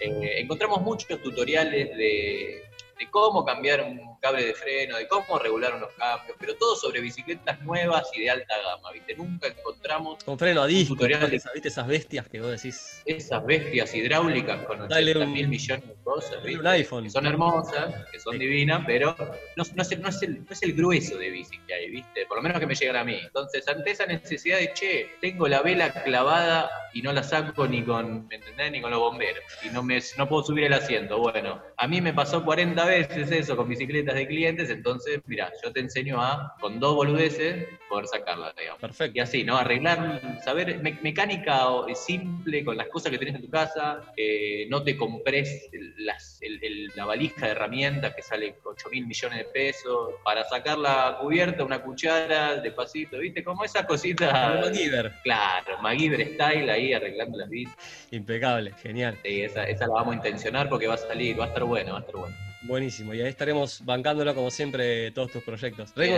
Eh, 0.00 0.40
encontramos 0.40 0.80
muchos 0.82 1.22
tutoriales 1.22 1.96
de, 1.96 2.62
de 2.98 3.10
cómo 3.10 3.44
cambiar 3.44 3.82
un 3.82 4.18
cable 4.20 4.44
de 4.46 4.54
freno, 4.54 4.96
de 4.96 5.06
cómo 5.08 5.38
regular 5.38 5.74
unos 5.74 5.90
cambios, 5.98 6.36
pero 6.38 6.54
todo 6.56 6.76
sobre 6.76 7.00
bicicletas 7.00 7.60
nuevas 7.62 8.08
y 8.14 8.20
de 8.22 8.30
alta 8.30 8.54
gama, 8.62 8.90
¿viste? 8.92 9.14
Nunca 9.16 9.48
encontramos 9.48 10.22
Con 10.24 10.38
freno 10.38 10.62
a 10.62 10.66
disco, 10.66 10.94
tutorial 10.94 11.28
de- 11.30 11.36
esas- 11.36 11.52
¿viste? 11.52 11.68
Esas 11.68 11.86
bestias 11.86 12.28
que 12.28 12.40
vos 12.40 12.50
decís. 12.50 13.02
esas 13.04 13.44
bestias 13.44 13.94
hidráulicas 13.94 14.64
con 14.66 14.88
Dale 14.88 15.10
80 15.10 15.26
un- 15.26 15.32
mil 15.32 15.48
millones 15.48 15.88
de 15.88 15.94
cosas, 16.02 16.42
¿viste? 16.42 16.60
un 16.60 16.66
iPhone. 16.66 17.04
que 17.04 17.10
son 17.10 17.26
hermosas, 17.26 17.94
que 18.12 18.18
son 18.20 18.32
Sí. 18.34 18.38
divinas, 18.38 18.82
pero 18.86 19.16
no, 19.56 19.64
no 19.74 19.82
es 19.82 19.92
el, 19.92 20.00
no, 20.02 20.08
es 20.08 20.22
el, 20.22 20.38
no 20.44 20.50
es 20.50 20.62
el 20.62 20.72
grueso 20.74 21.18
de 21.18 21.30
bici 21.30 21.58
que 21.66 21.74
hay, 21.74 21.90
¿viste? 21.90 22.26
Por 22.26 22.36
lo 22.38 22.42
menos 22.42 22.58
que 22.60 22.66
me 22.66 22.74
llegan 22.74 22.96
a 22.96 23.04
mí. 23.04 23.18
Entonces, 23.22 23.66
ante 23.68 23.90
esa 23.90 24.06
necesidad 24.06 24.58
de, 24.58 24.72
che, 24.72 25.10
tengo 25.20 25.48
la 25.48 25.62
vela 25.62 25.90
clavada 25.92 26.70
y 26.92 27.02
no 27.02 27.12
la 27.12 27.22
saco 27.22 27.66
ni 27.66 27.82
con, 27.82 28.26
¿me 28.28 28.36
entendés? 28.36 28.70
Ni 28.72 28.80
con 28.80 28.90
los 28.90 29.00
bomberos. 29.00 29.42
Y 29.64 29.68
no, 29.70 29.82
me, 29.82 30.00
no 30.16 30.28
puedo 30.28 30.42
subir 30.44 30.64
el 30.64 30.72
asiento. 30.72 31.18
Bueno, 31.18 31.60
a 31.76 31.86
mí 31.88 32.00
me 32.00 32.12
pasó 32.12 32.44
40 32.44 32.83
veces 32.86 33.30
eso 33.30 33.56
con 33.56 33.68
bicicletas 33.68 34.14
de 34.14 34.26
clientes, 34.26 34.70
entonces, 34.70 35.20
mira, 35.26 35.50
yo 35.62 35.72
te 35.72 35.80
enseño 35.80 36.20
a, 36.20 36.54
con 36.60 36.80
dos 36.80 36.94
boludeces, 36.94 37.66
poder 37.88 38.06
sacarla, 38.06 38.52
digamos. 38.58 38.80
Perfecto. 38.80 39.16
Y 39.16 39.20
así, 39.20 39.44
¿no? 39.44 39.56
Arreglar, 39.56 40.38
saber 40.44 40.80
me- 40.82 40.98
mecánica 41.02 41.68
o- 41.68 41.86
simple 41.94 42.64
con 42.64 42.76
las 42.76 42.88
cosas 42.88 43.10
que 43.12 43.18
tenés 43.18 43.34
en 43.36 43.42
tu 43.42 43.50
casa, 43.50 44.02
eh, 44.16 44.66
no 44.68 44.82
te 44.82 44.96
compres 44.96 45.68
las- 45.98 46.38
el- 46.42 46.58
el- 46.62 46.92
la 46.96 47.04
valija 47.04 47.46
de 47.46 47.52
herramientas 47.52 48.14
que 48.14 48.22
sale 48.22 48.56
8 48.64 48.88
mil 48.90 49.06
millones 49.06 49.38
de 49.38 49.44
pesos, 49.44 50.14
para 50.24 50.44
sacar 50.44 50.78
la 50.78 51.18
cubierta, 51.20 51.64
una 51.64 51.80
cuchara, 51.82 52.56
despacito, 52.56 53.18
¿viste? 53.18 53.42
Como 53.44 53.64
esas 53.64 53.86
cositas. 53.86 54.30
Como 54.32 54.60
MacGyver. 54.66 55.12
Claro, 55.22 55.78
MacGyver 55.80 56.26
Style 56.34 56.70
ahí 56.70 56.92
arreglando 56.92 57.38
las 57.38 57.48
bicis. 57.48 57.74
Impecable, 58.10 58.72
genial. 58.82 59.18
Sí, 59.24 59.42
esa, 59.42 59.64
esa 59.64 59.86
la 59.86 59.94
vamos 59.94 60.12
a 60.14 60.16
intencionar 60.16 60.68
porque 60.68 60.86
va 60.86 60.94
a 60.94 60.98
salir, 60.98 61.38
va 61.38 61.44
a 61.44 61.48
estar 61.48 61.64
bueno, 61.64 61.92
va 61.92 61.98
a 61.98 62.00
estar 62.00 62.16
bueno. 62.16 62.34
Buenísimo. 62.66 63.12
Y 63.12 63.20
ahí 63.20 63.28
estaremos 63.28 63.84
bancándolo 63.84 64.34
como 64.34 64.50
siempre 64.50 65.10
todos 65.10 65.30
tus 65.30 65.42
proyectos. 65.42 65.92
Rengo, 65.94 66.16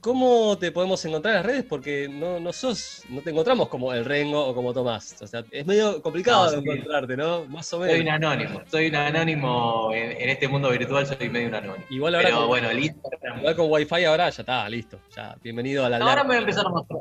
¿cómo 0.00 0.58
te 0.58 0.72
podemos 0.72 1.04
encontrar 1.04 1.34
en 1.34 1.36
las 1.38 1.46
redes? 1.46 1.64
Porque 1.68 2.08
no, 2.08 2.40
no 2.40 2.52
sos, 2.52 3.04
no 3.08 3.20
te 3.20 3.30
encontramos 3.30 3.68
como 3.68 3.92
el 3.94 4.04
Rengo 4.04 4.44
o 4.44 4.54
como 4.54 4.72
Tomás. 4.74 5.16
O 5.22 5.26
sea, 5.28 5.44
es 5.50 5.64
medio 5.66 6.02
complicado 6.02 6.44
No, 6.46 6.50
sí. 6.50 6.56
encontrarte, 6.58 7.16
¿no? 7.16 7.44
Más 7.46 7.72
o 7.72 7.78
Soy 7.84 8.00
un 8.00 8.04
menos. 8.04 8.14
anónimo, 8.14 8.62
soy 8.70 8.88
un 8.88 8.96
anónimo 8.96 9.90
en, 9.94 10.10
en 10.20 10.28
este 10.28 10.48
mundo 10.48 10.70
virtual, 10.70 11.06
soy 11.06 11.28
medio 11.28 11.48
un 11.48 11.54
anónimo. 11.54 11.84
Igual 11.88 12.16
ahora 12.16 12.26
Pero 12.28 12.38
con, 12.40 12.48
bueno, 12.48 12.72
Instagram. 12.72 13.38
igual 13.38 13.56
con 13.56 13.70
Wi-Fi 13.70 14.04
ahora 14.06 14.28
ya 14.30 14.42
está, 14.42 14.68
listo. 14.68 14.98
Ya, 15.14 15.36
bienvenido 15.40 15.84
a 15.84 15.88
la 15.88 15.98
ahora 15.98 16.22
me 16.24 16.28
voy 16.30 16.36
a 16.36 16.40
empezar 16.40 16.66
a 16.66 16.70
mostrar. 16.70 17.00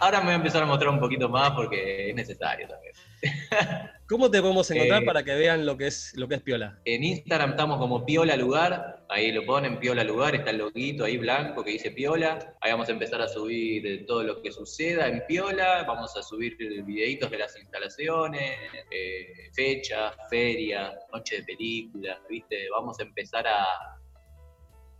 Ahora 0.00 0.18
me 0.18 0.24
voy 0.24 0.32
a 0.32 0.36
empezar 0.36 0.62
a 0.62 0.66
mostrar 0.66 0.90
un 0.92 0.98
poquito 0.98 1.28
más 1.28 1.52
porque 1.52 2.10
es 2.10 2.14
necesario 2.16 2.66
también. 2.66 2.92
¿Cómo 4.08 4.30
te 4.30 4.40
podemos 4.40 4.70
encontrar 4.70 5.02
Eh, 5.02 5.06
para 5.06 5.22
que 5.22 5.34
vean 5.34 5.64
lo 5.64 5.76
que 5.76 5.86
es 5.86 6.12
lo 6.16 6.28
que 6.28 6.34
es 6.34 6.42
Piola? 6.42 6.78
En 6.84 7.04
Instagram 7.04 7.50
estamos 7.50 7.78
como 7.78 8.04
Piola 8.04 8.36
Lugar, 8.36 9.06
ahí 9.08 9.32
lo 9.32 9.46
ponen 9.46 9.78
Piola 9.78 10.04
Lugar, 10.04 10.34
está 10.34 10.50
el 10.50 10.58
loguito 10.58 11.04
ahí 11.04 11.16
blanco 11.16 11.64
que 11.64 11.70
dice 11.70 11.92
Piola. 11.92 12.56
Ahí 12.60 12.72
vamos 12.72 12.88
a 12.88 12.92
empezar 12.92 13.22
a 13.22 13.28
subir 13.28 14.04
todo 14.06 14.22
lo 14.24 14.42
que 14.42 14.50
suceda 14.50 15.08
en 15.08 15.24
Piola, 15.26 15.84
vamos 15.86 16.16
a 16.16 16.22
subir 16.22 16.56
videitos 16.84 17.30
de 17.30 17.38
las 17.38 17.56
instalaciones, 17.56 18.58
eh, 18.90 19.50
fechas, 19.54 20.14
ferias, 20.28 20.94
noche 21.12 21.36
de 21.36 21.44
películas, 21.44 22.18
¿viste? 22.28 22.68
Vamos 22.70 22.98
a 22.98 23.04
empezar 23.04 23.46
a, 23.46 23.62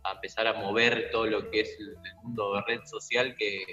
a 0.03 0.11
empezar 0.13 0.47
a 0.47 0.53
mover 0.53 1.11
todo 1.11 1.25
lo 1.25 1.51
que 1.51 1.61
es 1.61 1.77
el, 1.79 1.89
el 1.89 2.15
mundo 2.23 2.55
de 2.55 2.61
red 2.67 2.81
social 2.85 3.35
que, 3.37 3.63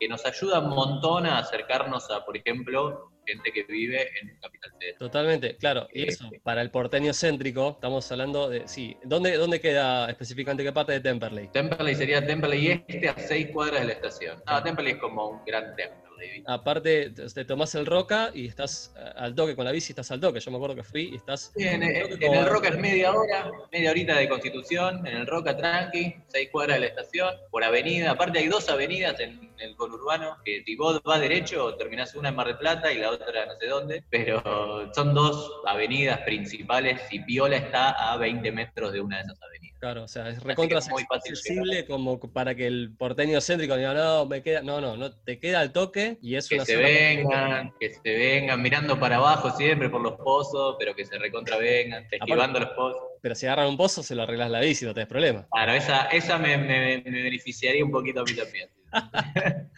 que 0.00 0.08
nos 0.08 0.26
ayuda 0.26 0.60
un 0.60 0.70
montón 0.70 1.26
a 1.26 1.38
acercarnos 1.38 2.10
a, 2.10 2.24
por 2.24 2.36
ejemplo, 2.36 3.13
gente 3.26 3.52
que 3.52 3.62
vive 3.64 4.08
en 4.20 4.36
Capital 4.40 4.72
Federal. 4.78 4.98
Totalmente, 4.98 5.56
claro. 5.56 5.88
Y 5.92 6.02
Eh, 6.02 6.06
eso, 6.08 6.30
para 6.42 6.62
el 6.62 6.70
porteño 6.70 7.12
céntrico, 7.12 7.70
estamos 7.70 8.10
hablando 8.12 8.48
de. 8.48 8.66
Sí, 8.68 8.96
¿dónde, 9.04 9.36
dónde 9.36 9.60
queda 9.60 10.08
específicamente 10.10 10.62
qué 10.62 10.72
parte 10.72 10.92
de 10.92 11.00
Temperley? 11.00 11.48
Temperley 11.48 11.94
sería 11.94 12.24
Temperley 12.24 12.84
Este 12.86 13.08
a 13.08 13.14
6 13.16 13.48
cuadras 13.52 13.80
de 13.80 13.86
la 13.86 13.92
estación. 13.94 14.42
Ah, 14.46 14.62
Temperley 14.62 14.92
es 14.94 14.98
como 14.98 15.28
un 15.28 15.44
gran 15.44 15.74
Temperley. 15.76 16.03
Aparte, 16.46 17.10
te 17.10 17.44
tomás 17.44 17.74
el 17.74 17.86
Roca 17.86 18.30
y 18.34 18.46
estás 18.46 18.92
eh, 18.96 19.10
al 19.16 19.34
toque 19.34 19.56
con 19.56 19.64
la 19.64 19.72
bici, 19.72 19.92
estás 19.92 20.10
al 20.10 20.20
toque. 20.20 20.40
Yo 20.40 20.50
me 20.50 20.56
acuerdo 20.58 20.76
que 20.76 20.82
fui 20.82 21.10
y 21.12 21.16
estás. 21.16 21.52
Sí, 21.56 21.64
en, 21.66 21.82
al 21.82 21.90
en- 21.90 22.22
en 22.22 22.34
el 22.34 22.46
Roca 22.46 22.68
es 22.68 22.78
media 22.78 23.12
hora, 23.12 23.50
media 23.72 23.90
horita 23.90 24.16
de 24.16 24.28
Constitución, 24.28 25.06
en 25.06 25.16
el 25.16 25.26
Roca 25.26 25.56
tranqui, 25.56 26.14
6 26.28 26.48
cuadras 26.52 26.76
de 26.76 26.80
la 26.80 26.86
estación, 26.86 27.34
por 27.50 27.64
avenida. 27.64 28.10
Aparte 28.12 28.38
hay 28.38 28.48
dos 28.48 28.68
avenidas 28.68 29.18
en 29.20 29.52
el 29.58 29.74
conurbano, 29.76 30.36
que 30.44 30.62
si 30.64 30.76
vos 30.76 31.00
vas 31.04 31.20
derecho, 31.20 31.74
terminás 31.76 32.14
una 32.14 32.28
en 32.28 32.34
Mar 32.36 32.46
del 32.48 32.58
Plata 32.58 32.92
y 32.92 32.98
la 32.98 33.10
otra 33.10 33.46
no 33.46 33.52
sé 33.58 33.66
dónde, 33.66 34.04
pero 34.10 34.92
son 34.94 35.14
dos 35.14 35.50
avenidas 35.66 36.20
principales 36.20 37.00
y 37.10 37.20
Piola 37.20 37.56
está 37.56 38.12
a 38.12 38.16
20 38.16 38.52
metros 38.52 38.92
de 38.92 39.00
una 39.00 39.16
de 39.18 39.22
esas 39.22 39.40
avenidas. 39.42 39.53
Claro, 39.84 40.04
o 40.04 40.08
sea, 40.08 40.30
es 40.30 40.42
recontra 40.42 40.78
es 40.78 40.88
muy 40.88 41.02
fácil 41.04 41.34
accesible 41.34 41.84
como 41.84 42.18
para 42.18 42.54
que 42.54 42.66
el 42.66 42.94
porteño 42.96 43.38
céntrico 43.42 43.76
diga, 43.76 43.92
no, 43.92 44.24
me 44.24 44.42
queda. 44.42 44.62
No, 44.62 44.80
no, 44.80 44.96
no, 44.96 45.12
te 45.14 45.38
queda 45.38 45.60
al 45.60 45.72
toque 45.72 46.16
y 46.22 46.36
es 46.36 46.48
Que 46.48 46.54
una 46.54 46.64
se 46.64 46.76
vengan, 46.78 47.74
que 47.78 47.90
se 47.92 48.00
vengan 48.16 48.62
mirando 48.62 48.98
para 48.98 49.16
abajo 49.16 49.50
siempre 49.50 49.90
por 49.90 50.00
los 50.00 50.14
pozos, 50.14 50.76
pero 50.78 50.94
que 50.94 51.04
se 51.04 51.18
recontra 51.18 51.58
vengan, 51.58 52.06
esquivando 52.10 52.60
los 52.60 52.70
pozos. 52.70 53.02
Pero 53.20 53.34
si 53.34 53.44
agarran 53.44 53.66
un 53.68 53.76
pozo, 53.76 54.02
se 54.02 54.14
lo 54.14 54.22
arreglas 54.22 54.50
la 54.50 54.60
bici, 54.60 54.86
no 54.86 54.94
tenés 54.94 55.06
problema. 55.08 55.46
Claro, 55.52 55.72
esa, 55.72 56.06
esa 56.06 56.38
me, 56.38 56.56
me- 56.56 57.02
me 57.04 57.22
beneficiaría 57.22 57.84
un 57.84 57.90
poquito 57.90 58.20
a 58.20 58.24
mí 58.24 58.32
también. 58.32 58.70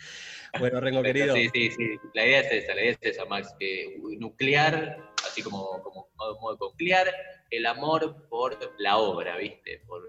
Bueno, 0.58 0.80
Rengo 0.80 1.02
querido. 1.02 1.34
Sí, 1.34 1.50
sí, 1.52 1.70
sí. 1.70 1.96
La 2.14 2.24
idea 2.24 2.40
es 2.40 2.50
esa, 2.52 2.74
la 2.74 2.80
idea 2.80 2.92
es 2.92 2.98
esa, 3.02 3.24
Max, 3.26 3.54
que 3.58 3.98
nuclear, 4.18 5.10
así 5.36 5.42
como, 5.42 5.82
como 5.82 6.08
modo, 6.16 6.40
modo 6.40 6.56
nuclear, 6.70 7.12
el 7.50 7.66
amor 7.66 8.26
por 8.30 8.58
la 8.78 8.96
obra, 8.96 9.36
¿viste? 9.36 9.82
Por 9.86 10.02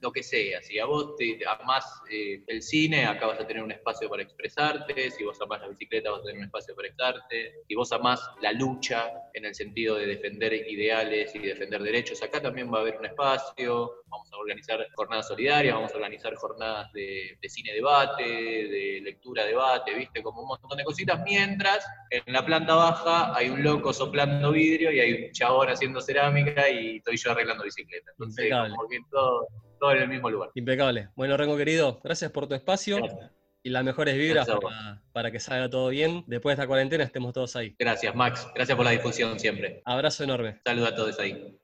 lo 0.00 0.12
que 0.12 0.22
sea. 0.22 0.62
Si 0.62 0.78
a 0.78 0.84
vos 0.86 1.16
te 1.16 1.38
amás 1.46 1.84
eh, 2.10 2.42
el 2.46 2.62
cine, 2.62 3.06
acá 3.06 3.26
vas 3.26 3.40
a 3.40 3.46
tener 3.46 3.62
un 3.62 3.72
espacio 3.72 4.08
para 4.08 4.22
expresarte. 4.22 5.10
Si 5.10 5.24
vos 5.24 5.40
amás 5.40 5.60
la 5.60 5.68
bicicleta, 5.68 6.10
vas 6.10 6.20
a 6.20 6.24
tener 6.24 6.38
un 6.38 6.44
espacio 6.44 6.74
para 6.74 6.88
expresarte. 6.88 7.54
Si 7.66 7.74
vos 7.74 7.92
amás 7.92 8.20
la 8.40 8.52
lucha 8.52 9.10
en 9.34 9.44
el 9.44 9.54
sentido 9.54 9.96
de 9.96 10.06
defender 10.06 10.52
ideales 10.52 11.34
y 11.34 11.40
defender 11.40 11.82
derechos, 11.82 12.22
acá 12.22 12.40
también 12.40 12.72
va 12.72 12.78
a 12.78 12.80
haber 12.82 12.96
un 12.98 13.06
espacio. 13.06 14.02
Vamos 14.06 14.32
a 14.32 14.36
organizar 14.36 14.86
jornadas 14.94 15.28
solidarias, 15.28 15.74
vamos 15.74 15.92
a 15.92 15.96
organizar 15.96 16.34
jornadas 16.34 16.92
de, 16.92 17.36
de 17.40 17.48
cine 17.48 17.72
debate, 17.72 18.22
de 18.22 19.00
lectura 19.02 19.44
debate, 19.44 19.94
¿viste? 19.94 20.22
Como 20.22 20.42
un 20.42 20.48
montón 20.48 20.76
de 20.76 20.84
cositas. 20.84 21.20
Mientras 21.24 21.86
en 22.10 22.32
la 22.32 22.44
planta 22.44 22.74
baja 22.74 23.36
hay 23.36 23.50
un 23.50 23.62
loco 23.62 23.92
soplando 23.92 24.52
vidrio 24.52 24.92
y 24.92 25.00
hay 25.00 25.12
un 25.24 25.32
chabón 25.32 25.68
haciendo 25.68 26.00
cerámica 26.00 26.68
y 26.68 26.96
estoy 26.96 27.16
yo 27.16 27.32
arreglando 27.32 27.64
bicicleta. 27.64 28.10
Entonces, 28.12 28.44
Impecable. 28.46 28.74
como 28.76 28.88
que 28.88 28.98
todo, 29.10 29.48
todo 29.78 29.92
en 29.92 30.02
el 30.02 30.08
mismo 30.08 30.30
lugar. 30.30 30.50
Impecable. 30.54 31.08
Bueno, 31.16 31.36
Rengo 31.36 31.56
querido, 31.56 32.00
gracias 32.02 32.30
por 32.30 32.46
tu 32.46 32.54
espacio 32.54 32.96
Gracias. 32.98 33.30
y 33.62 33.70
las 33.70 33.84
mejores 33.84 34.16
vibras 34.16 34.46
para, 34.48 35.02
para 35.12 35.30
que 35.30 35.40
salga 35.40 35.68
todo 35.68 35.88
bien. 35.88 36.24
Después 36.26 36.56
de 36.56 36.62
esta 36.62 36.66
cuarentena 36.66 37.04
estemos 37.04 37.32
todos 37.32 37.54
ahí. 37.56 37.74
Gracias, 37.78 38.14
Max. 38.14 38.48
Gracias 38.54 38.76
por 38.76 38.84
la 38.84 38.92
difusión 38.92 39.38
siempre. 39.38 39.82
Abrazo 39.84 40.24
enorme. 40.24 40.60
Saludos 40.64 40.92
a 40.92 40.94
todos 40.94 41.18
ahí. 41.18 41.58